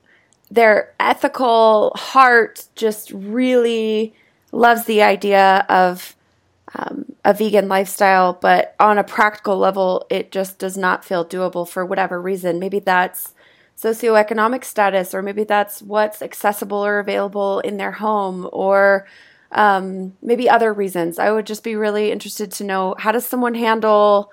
[0.51, 4.13] their ethical heart just really
[4.51, 6.15] loves the idea of
[6.75, 11.67] um, a vegan lifestyle, but on a practical level, it just does not feel doable
[11.67, 12.59] for whatever reason.
[12.59, 13.33] Maybe that's
[13.77, 19.07] socioeconomic status, or maybe that's what's accessible or available in their home, or
[19.51, 21.19] um, maybe other reasons.
[21.19, 24.31] I would just be really interested to know how does someone handle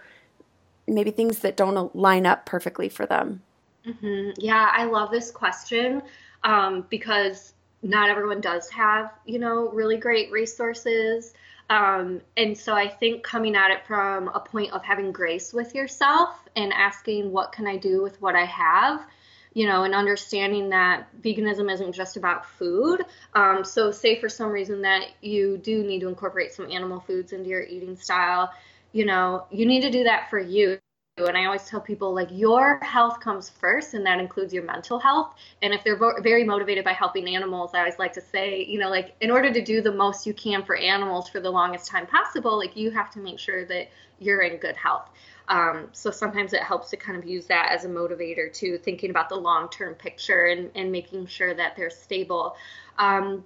[0.86, 3.42] maybe things that don't line up perfectly for them.
[3.86, 4.30] Mm-hmm.
[4.38, 6.02] Yeah, I love this question
[6.44, 11.34] um, because not everyone does have, you know, really great resources.
[11.70, 15.74] Um, and so I think coming at it from a point of having grace with
[15.74, 19.04] yourself and asking, what can I do with what I have?
[19.52, 23.04] You know, and understanding that veganism isn't just about food.
[23.34, 27.32] Um, so, say for some reason that you do need to incorporate some animal foods
[27.32, 28.50] into your eating style,
[28.92, 30.78] you know, you need to do that for you
[31.26, 34.98] and I always tell people like your health comes first, and that includes your mental
[34.98, 35.34] health.
[35.62, 38.78] And if they're vo- very motivated by helping animals, I always like to say, you
[38.78, 41.86] know, like in order to do the most you can for animals for the longest
[41.86, 43.88] time possible, like you have to make sure that
[44.18, 45.10] you're in good health.
[45.48, 49.10] Um, so sometimes it helps to kind of use that as a motivator to thinking
[49.10, 52.56] about the long term picture and, and making sure that they're stable.
[52.98, 53.44] Um,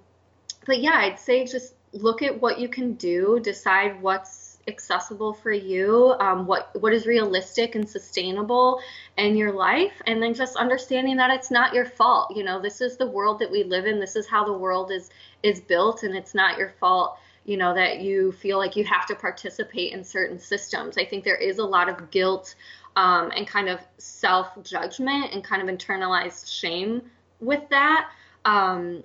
[0.65, 5.51] but yeah, I'd say just look at what you can do, decide what's accessible for
[5.51, 8.81] you, um, what what is realistic and sustainable
[9.17, 12.35] in your life, and then just understanding that it's not your fault.
[12.35, 13.99] You know, this is the world that we live in.
[13.99, 15.09] This is how the world is
[15.41, 17.17] is built, and it's not your fault.
[17.45, 20.97] You know that you feel like you have to participate in certain systems.
[20.97, 22.55] I think there is a lot of guilt
[22.95, 27.01] um, and kind of self judgment and kind of internalized shame
[27.39, 28.09] with that.
[28.45, 29.03] Um,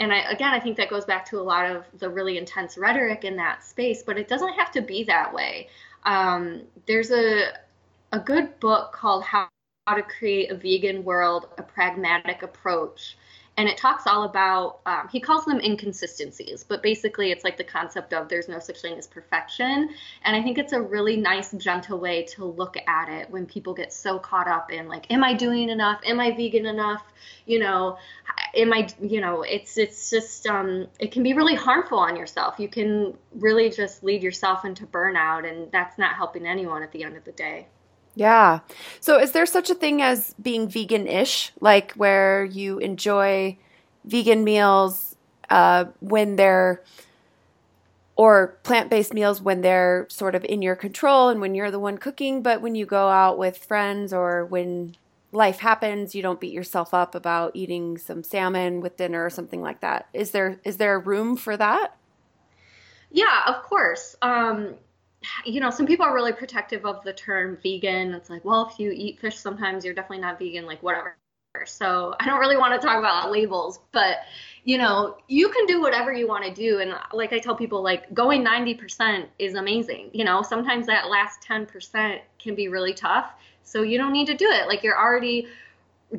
[0.00, 2.78] and I, again, I think that goes back to a lot of the really intense
[2.78, 5.68] rhetoric in that space, but it doesn't have to be that way.
[6.04, 7.52] Um, there's a,
[8.10, 9.48] a good book called How,
[9.94, 13.18] to Create a Vegan World, a Pragmatic Approach.
[13.56, 17.64] And it talks all about um, he calls them inconsistencies but basically it's like the
[17.64, 19.90] concept of there's no such thing as perfection.
[20.24, 23.74] And i think it's a really nice gentle way to look at it when people
[23.74, 26.00] get so caught up in like am i doing enough?
[26.06, 27.02] Am i vegan enough?
[27.44, 27.98] You know
[28.54, 32.58] am i you know it's it's just um it can be really harmful on yourself.
[32.58, 37.04] You can really just lead yourself into burnout and that's not helping anyone at the
[37.04, 37.66] end of the day.
[38.14, 38.60] Yeah.
[39.00, 43.56] So is there such a thing as being vegan ish, like where you enjoy
[44.04, 45.16] vegan meals
[45.48, 46.82] uh, when they're,
[48.16, 51.78] or plant based meals when they're sort of in your control and when you're the
[51.78, 54.96] one cooking, but when you go out with friends or when
[55.32, 59.62] life happens, you don't beat yourself up about eating some salmon with dinner or something
[59.62, 60.08] like that.
[60.12, 61.96] Is there is there room for that?
[63.10, 64.16] Yeah, of course.
[64.22, 64.74] Um,
[65.44, 68.14] you know, some people are really protective of the term vegan.
[68.14, 71.16] It's like, well, if you eat fish sometimes, you're definitely not vegan, like whatever.
[71.66, 74.18] So I don't really want to talk about labels, but
[74.64, 76.78] you know, you can do whatever you want to do.
[76.78, 80.10] And like I tell people, like going 90% is amazing.
[80.12, 83.32] You know, sometimes that last 10% can be really tough.
[83.70, 84.66] So you don't need to do it.
[84.66, 85.46] Like you're already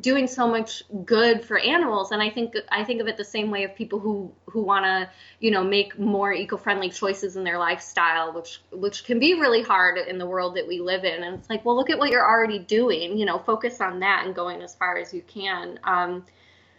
[0.00, 2.12] doing so much good for animals.
[2.12, 4.86] And i think i think of it the same way of people who who want
[4.86, 9.62] to you know make more eco-friendly choices in their lifestyle which which can be really
[9.62, 11.22] hard in the world that we live in.
[11.22, 13.18] And it's like well look at what you're already doing.
[13.18, 15.78] You know focus on that and going as far as you can.
[15.84, 16.24] Um,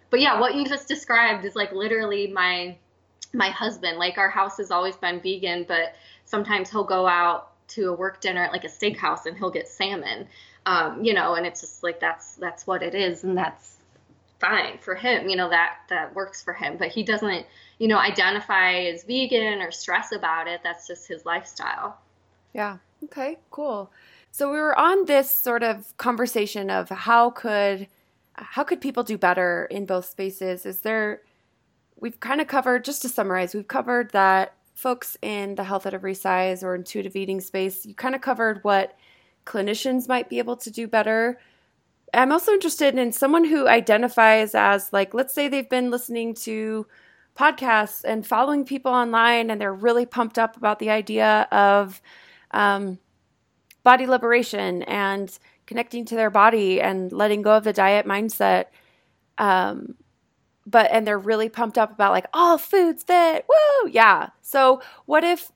[0.10, 2.76] but yeah what you just described is like literally my
[3.32, 4.00] my husband.
[4.00, 5.94] Like our house has always been vegan but
[6.26, 9.68] sometimes he'll go out to a work dinner at like a steakhouse and he'll get
[9.68, 10.28] salmon
[10.66, 13.78] um, you know, and it's just like that's that's what it is, and that's
[14.40, 15.30] fine for him.
[15.30, 17.46] You know that that works for him, but he doesn't,
[17.80, 20.62] you know, identify as vegan or stress about it.
[20.64, 21.98] That's just his lifestyle.
[22.54, 22.78] Yeah.
[23.06, 23.38] Okay.
[23.52, 23.92] Cool.
[24.32, 27.88] So we were on this sort of conversation of how could
[28.36, 30.66] how could people do better in both spaces?
[30.66, 31.22] Is there
[32.00, 35.94] we've kind of covered just to summarize, we've covered that folks in the health at
[35.94, 38.98] every size or intuitive eating space, you kind of covered what
[39.46, 41.40] clinicians might be able to do better.
[42.14, 46.86] I'm also interested in someone who identifies as, like, let's say they've been listening to
[47.36, 52.02] podcasts and following people online and they're really pumped up about the idea of
[52.52, 53.00] um,
[53.84, 58.66] body liberation and connecting to their body and letting go of the diet mindset.
[59.40, 59.96] Um,
[60.66, 65.24] but and they're really pumped up about like all foods fit woo yeah so what
[65.24, 65.52] if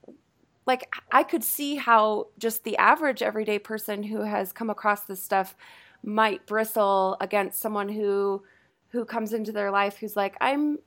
[0.68, 5.22] like I could see how just the average everyday person who has come across this
[5.22, 5.56] stuff
[6.04, 8.44] might bristle against someone who
[8.90, 10.78] who comes into their life who's like I'm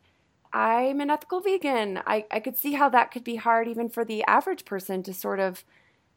[0.53, 2.01] I'm an ethical vegan.
[2.05, 5.13] I, I could see how that could be hard even for the average person to
[5.13, 5.63] sort of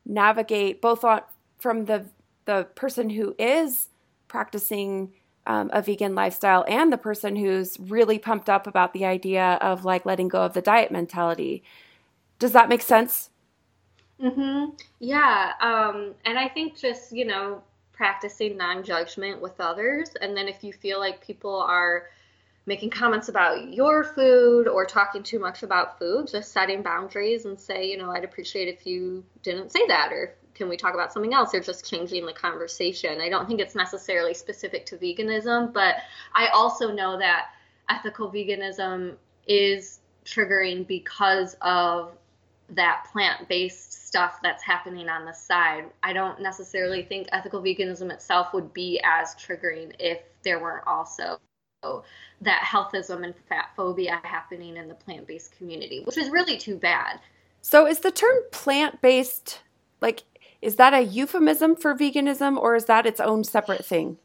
[0.04, 1.22] navigate both on,
[1.58, 2.06] from the
[2.44, 3.88] the person who is
[4.28, 5.12] practicing
[5.46, 9.86] um, a vegan lifestyle and the person who's really pumped up about the idea of
[9.86, 11.62] like letting go of the diet mentality.
[12.38, 13.30] Does that make sense?
[14.20, 14.80] Mhm.
[15.00, 15.52] Yeah.
[15.60, 17.62] Um, and I think just, you know,
[17.92, 20.10] practicing non-judgment with others.
[20.20, 22.08] And then if you feel like people are
[22.66, 27.58] making comments about your food or talking too much about food, just setting boundaries and
[27.60, 31.12] say, you know, I'd appreciate if you didn't say that or can we talk about
[31.12, 33.20] something else or just changing the conversation.
[33.20, 35.96] I don't think it's necessarily specific to veganism, but
[36.34, 37.48] I also know that
[37.88, 42.12] ethical veganism is triggering because of
[42.70, 45.84] that plant-based stuff that's happening on the side.
[46.02, 51.38] I don't necessarily think ethical veganism itself would be as triggering if there weren't also
[52.40, 56.76] that healthism and fat phobia happening in the plant based community, which is really too
[56.76, 57.20] bad.
[57.60, 59.60] So, is the term plant based
[60.00, 60.22] like
[60.64, 64.16] is that a euphemism for veganism or is that its own separate thing?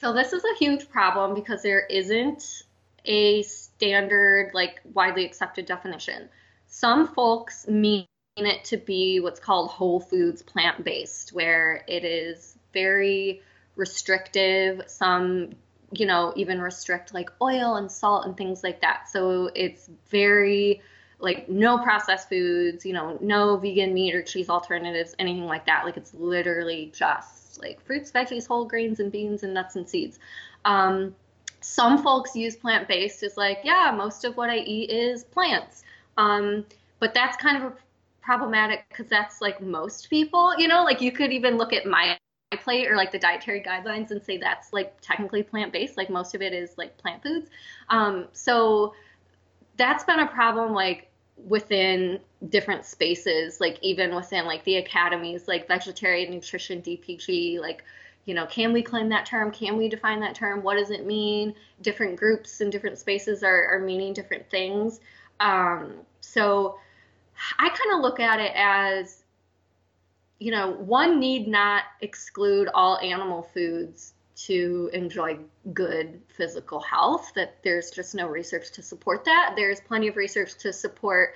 [0.00, 2.62] So this is a huge problem because there isn't
[3.04, 6.28] a standard, like widely accepted definition.
[6.70, 8.06] Some folks mean
[8.36, 13.42] it to be what's called whole foods plant based, where it is very
[13.76, 14.82] restrictive.
[14.86, 15.50] Some,
[15.92, 19.08] you know, even restrict like oil and salt and things like that.
[19.10, 20.80] So it's very
[21.18, 25.84] like no processed foods, you know, no vegan meat or cheese alternatives, anything like that.
[25.84, 30.18] Like it's literally just like fruits, veggies, whole grains, and beans and nuts and seeds.
[30.64, 31.14] Um,
[31.60, 35.82] some folks use plant based as like, yeah, most of what I eat is plants.
[36.16, 36.66] Um,
[36.98, 37.72] but that's kind of
[38.20, 42.18] problematic because that's like most people, you know, like you could even look at my
[42.56, 45.96] plate or like the dietary guidelines and say that's like technically plant based.
[45.96, 47.48] Like most of it is like plant foods.
[47.88, 48.94] Um, so
[49.76, 55.68] that's been a problem like within different spaces, like even within like the academies, like
[55.68, 57.84] vegetarian nutrition, DPG, like
[58.26, 59.50] you know, can we claim that term?
[59.50, 60.62] Can we define that term?
[60.62, 61.54] What does it mean?
[61.80, 65.00] Different groups and different spaces are, are meaning different things.
[65.40, 66.78] Um, so
[67.58, 69.24] I kind of look at it as,
[70.38, 75.38] you know, one need not exclude all animal foods to enjoy
[75.74, 79.54] good physical health, that there's just no research to support that.
[79.56, 81.34] There's plenty of research to support,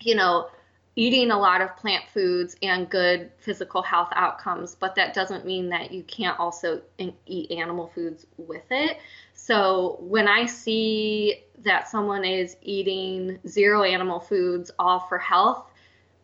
[0.00, 0.48] you know,
[0.96, 5.68] eating a lot of plant foods and good physical health outcomes, but that doesn't mean
[5.68, 6.82] that you can't also
[7.26, 8.98] eat animal foods with it.
[9.32, 15.70] So when I see that someone is eating zero animal foods, all for health,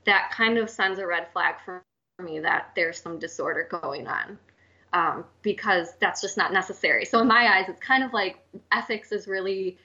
[0.04, 1.82] that kind of sends a red flag for
[2.22, 4.38] me that there's some disorder going on.
[4.92, 7.04] Um, because that's just not necessary.
[7.04, 8.38] So in my eyes, it's kind of like
[8.72, 9.76] ethics is really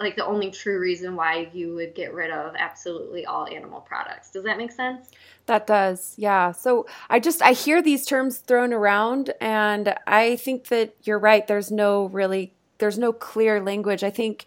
[0.00, 4.30] like the only true reason why you would get rid of absolutely all animal products.
[4.30, 5.10] Does that make sense?
[5.46, 6.14] That does.
[6.16, 6.52] Yeah.
[6.52, 11.46] So I just I hear these terms thrown around and I think that you're right.
[11.46, 14.02] There's no really there's no clear language.
[14.02, 14.46] I think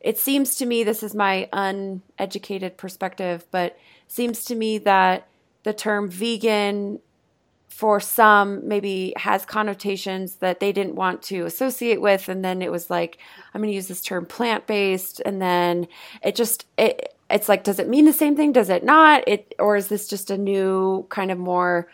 [0.00, 3.78] it seems to me this is my uneducated perspective, but
[4.08, 5.28] seems to me that
[5.64, 7.00] the term vegan
[7.74, 12.70] for some maybe has connotations that they didn't want to associate with and then it
[12.70, 13.18] was like
[13.52, 15.86] i'm going to use this term plant based and then
[16.22, 18.52] it just it it's like does it mean the same thing?
[18.52, 19.26] Does it not?
[19.26, 21.88] It or is this just a new kind of more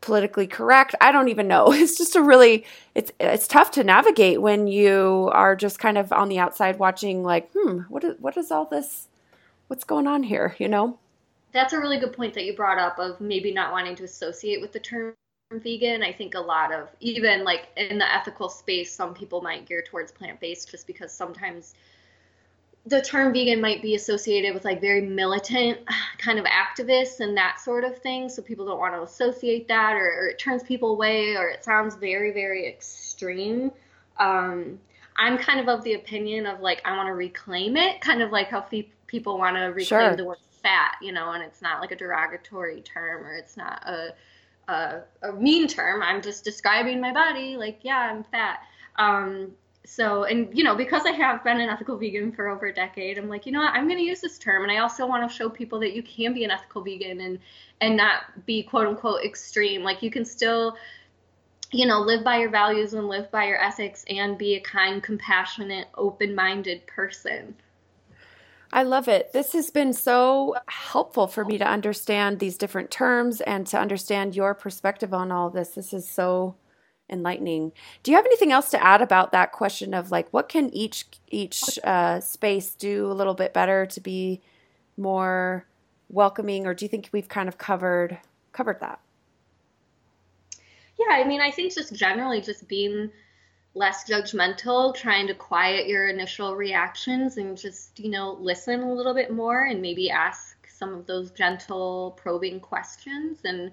[0.00, 0.94] politically correct?
[1.00, 1.72] I don't even know.
[1.72, 6.12] It's just a really it's it's tough to navigate when you are just kind of
[6.12, 9.08] on the outside watching like hmm what is what is all this
[9.68, 10.56] what's going on here?
[10.58, 10.98] You know
[11.52, 14.60] that's a really good point that you brought up of maybe not wanting to associate
[14.60, 15.14] with the term
[15.50, 16.02] vegan.
[16.02, 19.82] I think a lot of even like in the ethical space, some people might gear
[19.82, 21.74] towards plant based just because sometimes
[22.86, 25.78] the term vegan might be associated with like very militant
[26.18, 28.28] kind of activists and that sort of thing.
[28.28, 31.64] So people don't want to associate that, or, or it turns people away, or it
[31.64, 33.72] sounds very, very extreme.
[34.18, 34.78] Um,
[35.16, 38.30] I'm kind of of the opinion of like I want to reclaim it, kind of
[38.30, 38.60] like how
[39.06, 40.16] people want to reclaim sure.
[40.16, 43.82] the word fat, you know, and it's not like a derogatory term or it's not
[43.86, 44.14] a,
[44.68, 46.02] a, a mean term.
[46.02, 48.60] I'm just describing my body, like, yeah, I'm fat.
[48.96, 49.52] Um,
[49.84, 53.16] so, and you know, because I have been an ethical vegan for over a decade,
[53.16, 55.28] I'm like, you know what, I'm going to use this term, and I also want
[55.28, 57.38] to show people that you can be an ethical vegan and
[57.80, 59.82] and not be quote unquote extreme.
[59.82, 60.76] Like you can still
[61.70, 65.02] you know, live by your values and live by your ethics and be a kind,
[65.02, 67.54] compassionate, open minded person.
[68.72, 69.32] I love it.
[69.32, 74.36] This has been so helpful for me to understand these different terms and to understand
[74.36, 75.70] your perspective on all this.
[75.70, 76.54] This is so
[77.10, 77.72] enlightening.
[78.02, 81.06] Do you have anything else to add about that question of like what can each
[81.28, 84.42] each uh, space do a little bit better to be
[84.98, 85.66] more
[86.10, 88.18] welcoming, or do you think we've kind of covered
[88.52, 89.00] covered that?
[90.98, 93.10] Yeah, I mean, I think just generally just being
[93.78, 99.14] less judgmental, trying to quiet your initial reactions and just, you know, listen a little
[99.14, 103.72] bit more and maybe ask some of those gentle probing questions and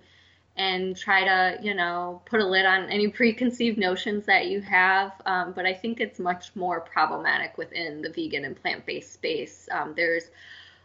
[0.57, 5.11] and try to, you know, put a lid on any preconceived notions that you have.
[5.25, 9.67] Um, but I think it's much more problematic within the vegan and plant-based space.
[9.69, 10.23] Um, there's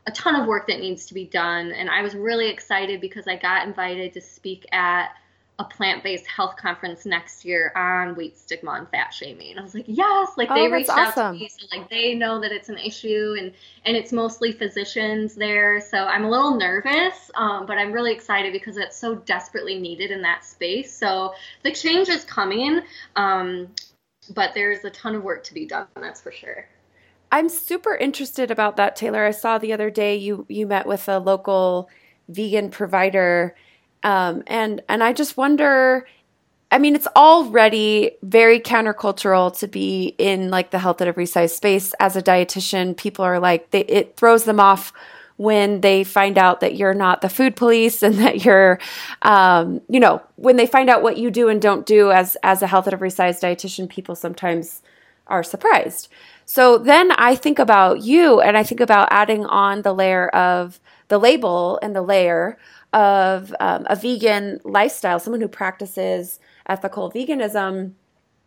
[0.06, 3.28] a ton of work that needs to be done, and I was really excited because
[3.28, 5.10] I got invited to speak at
[5.60, 9.58] a plant-based health conference next year on weight stigma and fat shaming.
[9.58, 11.22] I was like, yes, like they oh, reached awesome.
[11.22, 13.52] out to me, so like they know that it's an issue, and
[13.84, 15.78] and it's mostly physicians there.
[15.82, 20.10] So I'm a little nervous, um, but I'm really excited because it's so desperately needed
[20.10, 20.96] in that space.
[20.96, 22.80] So the change is coming,
[23.16, 23.68] um,
[24.34, 25.86] but there's a ton of work to be done.
[25.94, 26.66] That's for sure.
[27.30, 29.26] I'm super interested about that, Taylor.
[29.26, 31.90] I saw the other day you you met with a local
[32.28, 33.54] vegan provider
[34.02, 36.06] Um, and and I just wonder.
[36.72, 41.54] I mean, it's already very countercultural to be in like the health at every size
[41.54, 42.96] space as a dietitian.
[42.96, 44.92] People are like, they, it throws them off
[45.36, 48.78] when they find out that you're not the food police and that you're,
[49.22, 52.62] um, you know, when they find out what you do and don't do as as
[52.62, 54.82] a health at every size dietitian, people sometimes
[55.26, 56.08] are surprised.
[56.44, 60.78] So then I think about you and I think about adding on the layer of
[61.10, 62.56] the label and the layer
[62.92, 66.38] of um, a vegan lifestyle, someone who practices
[66.68, 67.92] ethical veganism.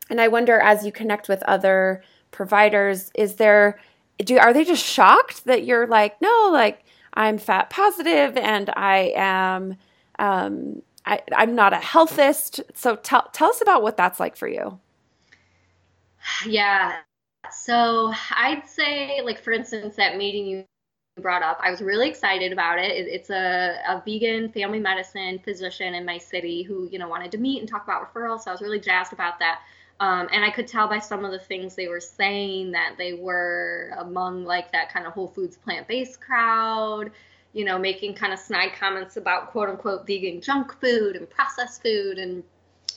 [0.10, 3.80] And I wonder, as you connect with other providers, is there
[4.18, 9.14] do are they just shocked that you're like, no, like I'm fat positive and I
[9.16, 9.76] am
[10.20, 12.62] um, I, I'm not a healthist.
[12.76, 14.80] So tell tell us about what that's like for you.
[16.48, 16.96] Yeah.
[17.52, 20.64] So I'd say, like for instance, that meeting you
[21.22, 21.60] brought up.
[21.62, 22.92] I was really excited about it.
[22.92, 27.38] It's a, a vegan family medicine physician in my city who, you know, wanted to
[27.38, 28.42] meet and talk about referrals.
[28.42, 29.62] So I was really jazzed about that.
[30.00, 33.14] Um, and I could tell by some of the things they were saying that they
[33.14, 37.12] were among like that kind of Whole Foods plant based crowd,
[37.54, 41.84] you know, making kind of snide comments about quote unquote vegan junk food and processed
[41.84, 42.18] food.
[42.18, 42.44] And,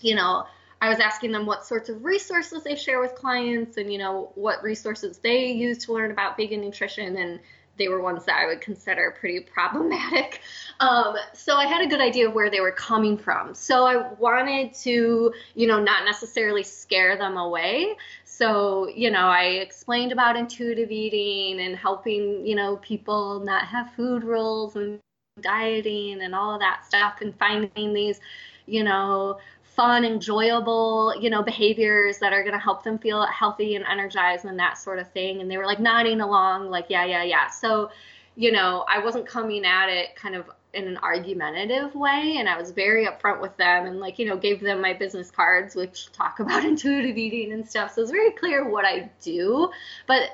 [0.00, 0.46] you know,
[0.80, 4.32] I was asking them what sorts of resources they share with clients and, you know,
[4.34, 7.16] what resources they use to learn about vegan nutrition.
[7.16, 7.40] And
[7.78, 10.40] they were ones that I would consider pretty problematic.
[10.78, 13.54] Um, so I had a good idea of where they were coming from.
[13.54, 17.96] So I wanted to, you know, not necessarily scare them away.
[18.26, 23.94] So, you know, I explained about intuitive eating and helping, you know, people not have
[23.94, 25.00] food rules and
[25.40, 28.20] dieting and all of that stuff and finding these,
[28.66, 29.38] you know,
[29.76, 34.46] fun, enjoyable, you know, behaviors that are going to help them feel healthy and energized
[34.46, 35.40] and that sort of thing.
[35.40, 37.48] And they were like nodding along, like, yeah, yeah, yeah.
[37.48, 37.90] So,
[38.34, 42.36] you know, I wasn't coming at it kind of in an argumentative way.
[42.38, 45.30] And I was very upfront with them and, like, you know, gave them my business
[45.30, 47.92] cards, which talk about intuitive eating and stuff.
[47.94, 49.70] So it's very clear what I do.
[50.06, 50.30] But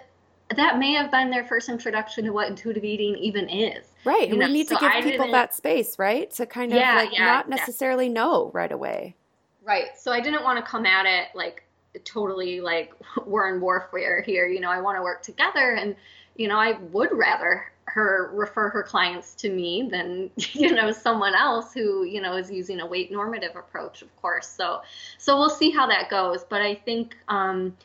[0.55, 3.87] that may have been their first introduction to what intuitive eating even is.
[4.05, 4.31] Right.
[4.31, 6.31] And we need so to give I people that space, right?
[6.33, 8.13] To kind of yeah, like yeah, not necessarily yeah.
[8.13, 9.17] know right away.
[9.65, 9.97] Right.
[9.97, 11.65] So I didn't want to come at it like
[12.05, 12.93] totally like
[13.27, 14.47] we're in warfare here.
[14.47, 15.95] You know, I want to work together and,
[16.37, 21.35] you know, I would rather her refer her clients to me than, you know, someone
[21.35, 24.49] else who, you know, is using a weight normative approach, of course.
[24.49, 24.83] So,
[25.19, 26.45] so we'll see how that goes.
[26.45, 27.77] But I think, um,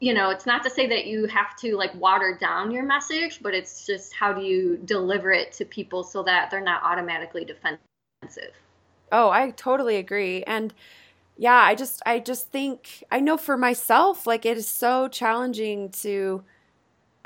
[0.00, 3.40] you know, it's not to say that you have to like water down your message,
[3.42, 7.44] but it's just how do you deliver it to people so that they're not automatically
[7.44, 8.52] defensive.
[9.12, 10.42] Oh, I totally agree.
[10.44, 10.72] And
[11.42, 15.88] yeah, I just I just think I know for myself like it is so challenging
[16.02, 16.44] to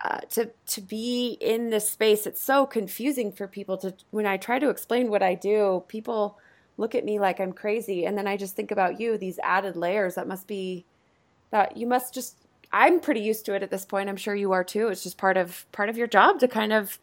[0.02, 2.26] uh, to to be in this space.
[2.26, 6.38] It's so confusing for people to when I try to explain what I do, people
[6.78, 9.76] look at me like I'm crazy and then I just think about you these added
[9.76, 10.86] layers that must be
[11.50, 12.38] that you must just
[12.72, 14.08] I'm pretty used to it at this point.
[14.08, 14.88] I'm sure you are too.
[14.88, 16.98] It's just part of part of your job to kind of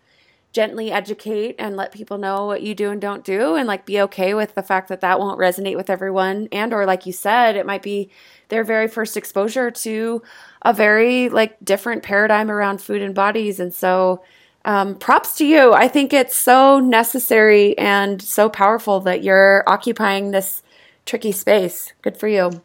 [0.54, 4.00] gently educate and let people know what you do and don't do and like be
[4.00, 6.48] okay with the fact that that won't resonate with everyone.
[6.52, 8.12] And or like you said it might be
[8.50, 10.22] their very first exposure to
[10.62, 13.60] a very like different paradigm around food and bodies.
[13.60, 14.24] And so
[14.64, 15.74] um, props to you.
[15.74, 20.62] I think it's so necessary and so powerful that you're occupying this
[21.06, 21.92] tricky space.
[22.04, 22.62] Good for you.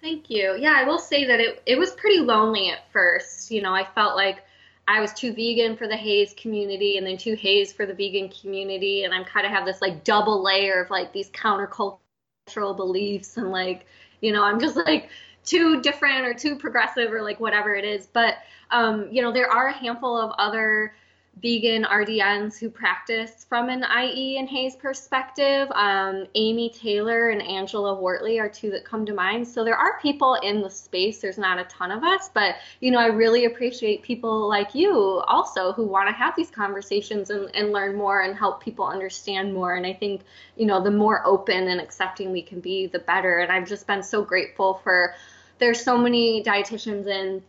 [0.00, 0.56] Thank you.
[0.58, 3.50] Yeah i will say that it, it was pretty lonely at first.
[3.50, 4.44] You know i felt like
[4.88, 8.28] I was too vegan for the HAES community and then too HAES for the vegan
[8.28, 9.04] community.
[9.04, 13.50] And I'm kind of have this like double layer of like these countercultural beliefs and
[13.50, 13.86] like,
[14.20, 15.08] you know, I'm just like
[15.44, 18.06] too different or too progressive or like whatever it is.
[18.06, 18.36] But,
[18.70, 20.94] um, you know, there are a handful of other
[21.40, 25.68] vegan RDNs who practice from an IE and HAES perspective.
[25.72, 29.48] Um, Amy Taylor and Angela Wortley are two that come to mind.
[29.48, 31.20] So there are people in the space.
[31.20, 34.92] There's not a ton of us, but you know, I really appreciate people like you
[35.26, 39.54] also who want to have these conversations and, and learn more and help people understand
[39.54, 39.74] more.
[39.74, 40.22] And I think,
[40.56, 43.38] you know, the more open and accepting we can be, the better.
[43.38, 45.14] And I've just been so grateful for
[45.58, 47.42] there's so many dietitians and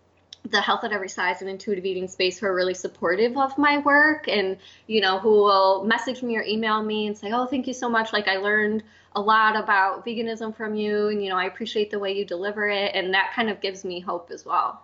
[0.50, 3.78] the health at every size and intuitive eating space who are really supportive of my
[3.80, 7.66] work and you know who will message me or email me and say oh thank
[7.66, 8.12] you so much.
[8.12, 8.84] Like i learned
[9.16, 12.68] a lot about veganism from you and you know i appreciate the way you deliver
[12.68, 12.94] it.
[12.94, 14.82] And that kind of gives me hope as well.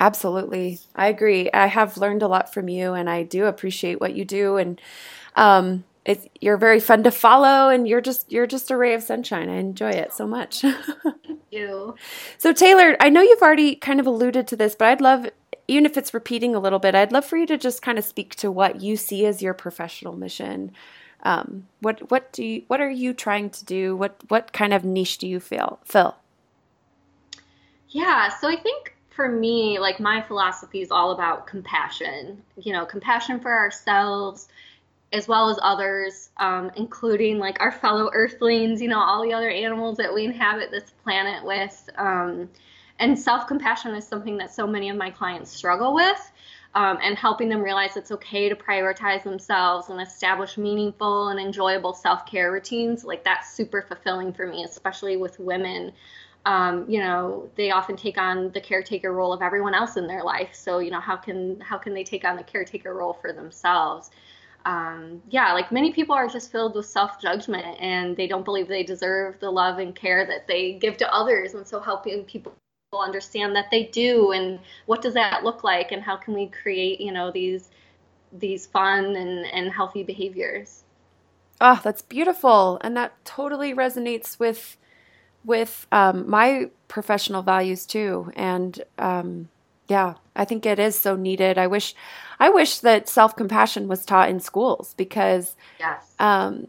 [0.00, 0.78] Absolutely.
[0.94, 1.50] I agree.
[1.52, 4.56] I have learned a lot from you and i do appreciate what you do.
[4.58, 4.80] And
[5.36, 9.02] um, it's you're very fun to follow and you're just you're just a ray of
[9.02, 9.50] sunshine.
[9.50, 10.62] I enjoy it so much.
[10.62, 11.96] Thank you.
[12.38, 15.28] So Taylor, I know you've already kind of alluded to this, but I'd love
[15.68, 18.04] even if it's repeating a little bit, I'd love for you to just kind of
[18.04, 20.72] speak to what you see as your professional mission
[21.24, 23.96] Um, what what do you, what are you trying to do?
[23.96, 26.16] What what kind of niche do you feel fill?
[27.90, 32.42] Yeah, so I think for me, like my philosophy is all about compassion.
[32.56, 34.48] You know, compassion for ourselves
[35.12, 38.82] as well as others, um, including like our fellow Earthlings.
[38.82, 41.90] You know, all the other animals that we inhabit this planet with.
[41.96, 42.48] Um,
[42.98, 46.32] and self compassion is something that so many of my clients struggle with.
[46.74, 51.94] Um, and helping them realize it's okay to prioritize themselves and establish meaningful and enjoyable
[51.94, 53.04] self care routines.
[53.04, 55.92] Like that's super fulfilling for me, especially with women.
[56.44, 60.22] Um, you know, they often take on the caretaker role of everyone else in their
[60.22, 60.54] life.
[60.54, 64.10] So, you know, how can how can they take on the caretaker role for themselves?
[64.68, 68.68] Um, yeah, like many people are just filled with self judgment and they don't believe
[68.68, 71.54] they deserve the love and care that they give to others.
[71.54, 72.52] And so, helping people
[72.92, 76.98] understand that they do and what does that look like and how can we create
[77.02, 77.68] you know these
[78.32, 80.84] these fun and, and healthy behaviors?
[81.62, 82.78] Oh that's beautiful.
[82.82, 84.76] And that totally resonates with
[85.46, 88.30] with um, my professional values too.
[88.36, 89.48] And um,
[89.88, 91.94] yeah i think it is so needed i wish
[92.38, 96.14] i wish that self-compassion was taught in schools because yes.
[96.18, 96.66] um,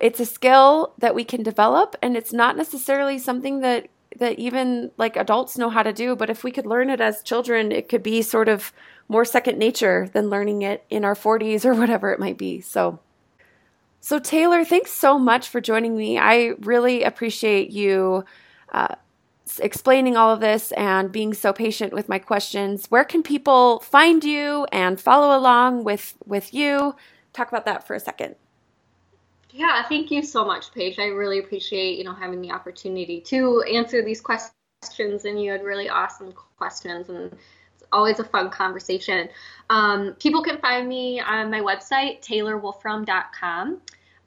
[0.00, 3.88] it's a skill that we can develop and it's not necessarily something that
[4.18, 6.16] that even like adults know how to do.
[6.16, 8.72] But if we could learn it as children, it could be sort of
[9.08, 12.60] more second nature than learning it in our 40s or whatever it might be.
[12.60, 12.98] So,
[14.00, 16.18] so Taylor, thanks so much for joining me.
[16.18, 18.24] I really appreciate you
[18.72, 18.96] uh,
[19.60, 22.86] explaining all of this and being so patient with my questions.
[22.88, 26.94] Where can people find you and follow along with with you?
[27.32, 28.36] Talk about that for a second.
[29.50, 30.98] Yeah, thank you so much, Paige.
[30.98, 35.62] I really appreciate you know having the opportunity to answer these questions, and you had
[35.62, 37.32] really awesome questions, and
[37.74, 39.28] it's always a fun conversation.
[39.70, 43.80] Um, people can find me on my website, taylorwolfram.com.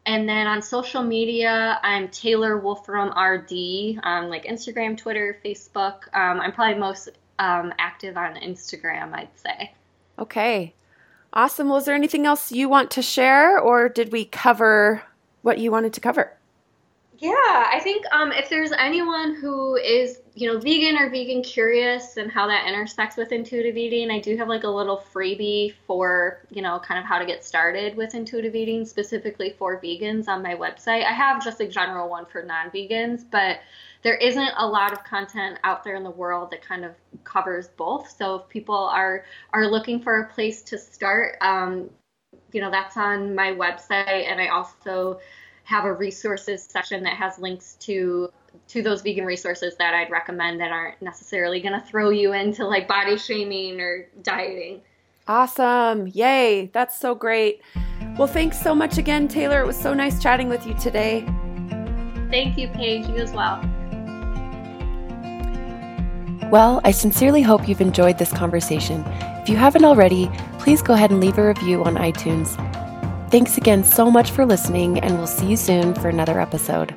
[0.10, 6.12] And then on social media, I'm Taylor Wolfram RD on like Instagram, Twitter, Facebook.
[6.16, 9.72] Um, I'm probably most um, active on Instagram, I'd say.
[10.18, 10.74] Okay.
[11.32, 11.70] Awesome.
[11.70, 15.04] Was there anything else you want to share, or did we cover
[15.42, 16.34] what you wanted to cover.
[17.22, 22.16] Yeah, I think um, if there's anyone who is, you know, vegan or vegan curious
[22.16, 26.40] and how that intersects with intuitive eating, I do have like a little freebie for,
[26.50, 30.42] you know, kind of how to get started with intuitive eating specifically for vegans on
[30.42, 31.04] my website.
[31.04, 33.60] I have just a general one for non vegans, but
[34.02, 36.94] there isn't a lot of content out there in the world that kind of
[37.26, 38.10] covers both.
[38.18, 41.90] So if people are are looking for a place to start, um,
[42.54, 44.26] you know, that's on my website.
[44.32, 45.20] And I also
[45.70, 48.28] have a resources section that has links to
[48.68, 52.66] to those vegan resources that I'd recommend that aren't necessarily going to throw you into
[52.66, 54.82] like body shaming or dieting.
[55.28, 56.08] Awesome.
[56.08, 56.72] Yay.
[56.74, 57.62] That's so great.
[58.18, 59.62] Well, thanks so much again, Taylor.
[59.62, 61.22] It was so nice chatting with you today.
[62.32, 63.08] Thank you, Paige.
[63.08, 63.62] You as well.
[66.50, 69.04] Well, I sincerely hope you've enjoyed this conversation.
[69.44, 72.58] If you haven't already, please go ahead and leave a review on iTunes.
[73.30, 76.96] Thanks again so much for listening, and we'll see you soon for another episode.